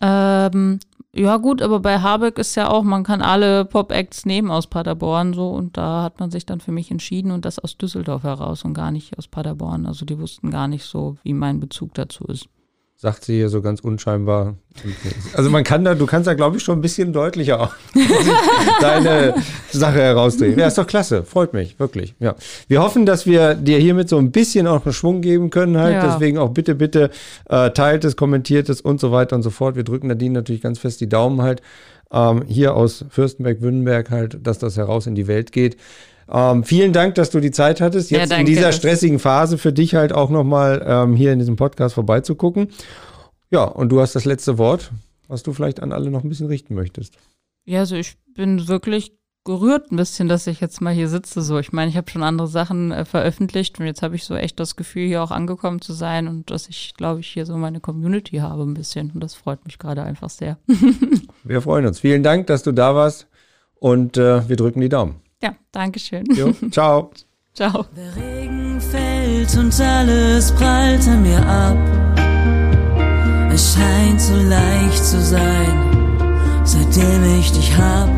Ähm, 0.01 0.79
ja, 1.13 1.35
gut, 1.35 1.61
aber 1.61 1.81
bei 1.81 1.99
Habeck 1.99 2.37
ist 2.37 2.55
ja 2.55 2.69
auch, 2.69 2.83
man 2.83 3.03
kann 3.03 3.21
alle 3.21 3.65
Pop-Acts 3.65 4.25
nehmen 4.25 4.49
aus 4.49 4.67
Paderborn 4.67 5.33
so 5.33 5.49
und 5.49 5.75
da 5.75 6.03
hat 6.03 6.21
man 6.21 6.31
sich 6.31 6.45
dann 6.45 6.61
für 6.61 6.71
mich 6.71 6.89
entschieden 6.89 7.31
und 7.31 7.43
das 7.43 7.59
aus 7.59 7.77
Düsseldorf 7.77 8.23
heraus 8.23 8.63
und 8.63 8.73
gar 8.73 8.91
nicht 8.91 9.17
aus 9.17 9.27
Paderborn. 9.27 9.85
Also 9.85 10.05
die 10.05 10.19
wussten 10.19 10.51
gar 10.51 10.69
nicht 10.69 10.85
so, 10.85 11.17
wie 11.23 11.33
mein 11.33 11.59
Bezug 11.59 11.95
dazu 11.95 12.23
ist 12.25 12.47
sagt 13.01 13.23
sie 13.23 13.35
hier 13.35 13.47
so 13.47 13.61
ganz 13.61 13.79
unscheinbar. 13.79 14.57
Also 15.33 15.49
man 15.49 15.63
kann 15.63 15.85
da, 15.85 15.95
du 15.95 16.05
kannst 16.05 16.27
da 16.27 16.33
glaube 16.33 16.57
ich 16.57 16.63
schon 16.63 16.79
ein 16.79 16.81
bisschen 16.81 17.13
deutlicher 17.13 17.61
auch 17.61 17.73
deine 18.81 19.35
Sache 19.71 20.01
herausdrehen. 20.01 20.59
Ja, 20.59 20.67
ist 20.67 20.77
doch 20.77 20.85
klasse, 20.85 21.23
freut 21.23 21.53
mich, 21.53 21.79
wirklich. 21.79 22.13
Ja. 22.19 22.35
Wir 22.67 22.81
hoffen, 22.83 23.05
dass 23.05 23.25
wir 23.25 23.55
dir 23.55 23.77
hiermit 23.77 24.09
so 24.09 24.17
ein 24.17 24.31
bisschen 24.31 24.67
auch 24.67 24.83
einen 24.83 24.91
Schwung 24.91 25.21
geben 25.21 25.49
können 25.49 25.77
halt. 25.77 25.93
Ja. 25.93 26.11
Deswegen 26.11 26.37
auch 26.37 26.49
bitte, 26.49 26.75
bitte 26.75 27.09
äh, 27.47 27.71
teilt 27.71 28.03
es, 28.03 28.17
kommentiert 28.17 28.67
es 28.67 28.81
und 28.81 28.99
so 28.99 29.13
weiter 29.13 29.37
und 29.37 29.43
so 29.43 29.49
fort. 29.49 29.77
Wir 29.77 29.85
drücken 29.85 30.07
Nadine 30.07 30.33
natürlich 30.33 30.61
ganz 30.61 30.77
fest 30.77 30.99
die 30.99 31.07
Daumen 31.07 31.41
halt. 31.41 31.61
Ähm, 32.11 32.43
hier 32.47 32.75
aus 32.75 33.05
Fürstenberg-Württemberg 33.09 34.09
halt, 34.09 34.45
dass 34.45 34.59
das 34.59 34.75
heraus 34.75 35.07
in 35.07 35.15
die 35.15 35.27
Welt 35.27 35.53
geht. 35.53 35.77
Ähm, 36.31 36.63
vielen 36.63 36.93
Dank, 36.93 37.15
dass 37.15 37.31
du 37.31 37.39
die 37.39 37.51
Zeit 37.51 37.81
hattest, 37.81 38.11
jetzt 38.11 38.31
ja, 38.31 38.37
in 38.37 38.45
dieser 38.45 38.71
stressigen 38.71 39.19
Phase 39.19 39.57
für 39.57 39.73
dich 39.73 39.95
halt 39.95 40.13
auch 40.13 40.29
nochmal 40.29 40.83
ähm, 40.85 41.15
hier 41.15 41.33
in 41.33 41.39
diesem 41.39 41.55
Podcast 41.55 41.95
vorbeizugucken. 41.95 42.69
Ja, 43.49 43.63
und 43.63 43.89
du 43.89 43.99
hast 43.99 44.15
das 44.15 44.25
letzte 44.25 44.57
Wort, 44.59 44.91
was 45.27 45.41
du 45.41 45.53
vielleicht 45.53 45.81
an 45.81 45.91
alle 45.91 46.11
noch 46.11 46.23
ein 46.23 46.29
bisschen 46.29 46.47
richten 46.47 46.75
möchtest. 46.75 47.15
Ja, 47.65 47.79
also 47.79 47.95
ich 47.95 48.15
bin 48.35 48.67
wirklich 48.67 49.13
gerührt 49.43 49.91
ein 49.91 49.95
bisschen, 49.95 50.27
dass 50.27 50.45
ich 50.45 50.59
jetzt 50.59 50.81
mal 50.81 50.93
hier 50.93 51.07
sitze. 51.07 51.41
So, 51.41 51.57
ich 51.57 51.71
meine, 51.71 51.89
ich 51.89 51.97
habe 51.97 52.09
schon 52.11 52.21
andere 52.21 52.47
Sachen 52.47 52.91
äh, 52.91 53.05
veröffentlicht 53.05 53.79
und 53.79 53.87
jetzt 53.87 54.03
habe 54.03 54.15
ich 54.15 54.23
so 54.23 54.35
echt 54.35 54.59
das 54.59 54.75
Gefühl, 54.75 55.07
hier 55.07 55.23
auch 55.23 55.31
angekommen 55.31 55.81
zu 55.81 55.93
sein 55.93 56.27
und 56.27 56.51
dass 56.51 56.69
ich, 56.69 56.93
glaube 56.95 57.21
ich, 57.21 57.27
hier 57.27 57.47
so 57.47 57.57
meine 57.57 57.79
Community 57.79 58.37
habe 58.37 58.63
ein 58.63 58.75
bisschen. 58.75 59.11
Und 59.11 59.21
das 59.21 59.33
freut 59.33 59.65
mich 59.65 59.79
gerade 59.79 60.03
einfach 60.03 60.29
sehr. 60.29 60.59
wir 61.43 61.61
freuen 61.63 61.87
uns. 61.87 61.99
Vielen 61.99 62.21
Dank, 62.21 62.45
dass 62.47 62.61
du 62.61 62.71
da 62.71 62.93
warst 62.93 63.27
und 63.79 64.17
äh, 64.17 64.47
wir 64.47 64.55
drücken 64.55 64.81
die 64.81 64.89
Daumen. 64.89 65.21
Ja, 65.41 65.53
danke 65.71 65.99
schön. 65.99 66.25
Jo, 66.33 66.53
ciao. 66.69 67.11
ciao. 67.53 67.85
Der 67.95 68.15
Regen 68.15 68.81
fällt 68.81 69.55
und 69.57 69.79
alles 69.79 70.51
prallt 70.51 71.07
an 71.07 71.21
mir 71.21 71.39
ab. 71.47 71.77
Es 73.53 73.73
scheint 73.73 74.19
so 74.19 74.35
leicht 74.35 75.03
zu 75.03 75.21
sein, 75.21 76.27
seitdem 76.65 77.39
ich 77.39 77.51
dich 77.53 77.77
hab. 77.77 78.09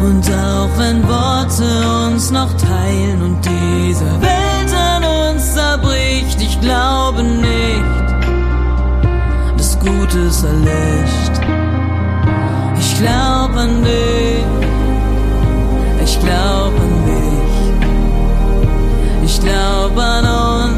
Und 0.00 0.24
auch 0.32 0.78
wenn 0.78 1.06
Worte 1.06 2.06
uns 2.06 2.30
noch 2.30 2.52
teilen 2.56 3.22
und 3.22 3.38
diese 3.44 4.10
Welt 4.22 4.74
an 4.74 5.04
uns 5.04 5.52
zerbricht, 5.52 6.40
ich 6.40 6.58
glaube 6.60 7.22
nicht, 7.22 7.84
dass 9.58 9.78
Gutes 9.78 10.42
erlischt. 10.42 11.32
Ich 12.78 12.98
glaube 12.98 13.60
an 13.60 13.84
dich 13.84 14.64
ich 14.64 14.73
glaube 16.24 16.80
mich, 17.06 17.54
ich 19.24 19.40
glaube 19.40 20.02
an 20.02 20.24
uns 20.24 20.73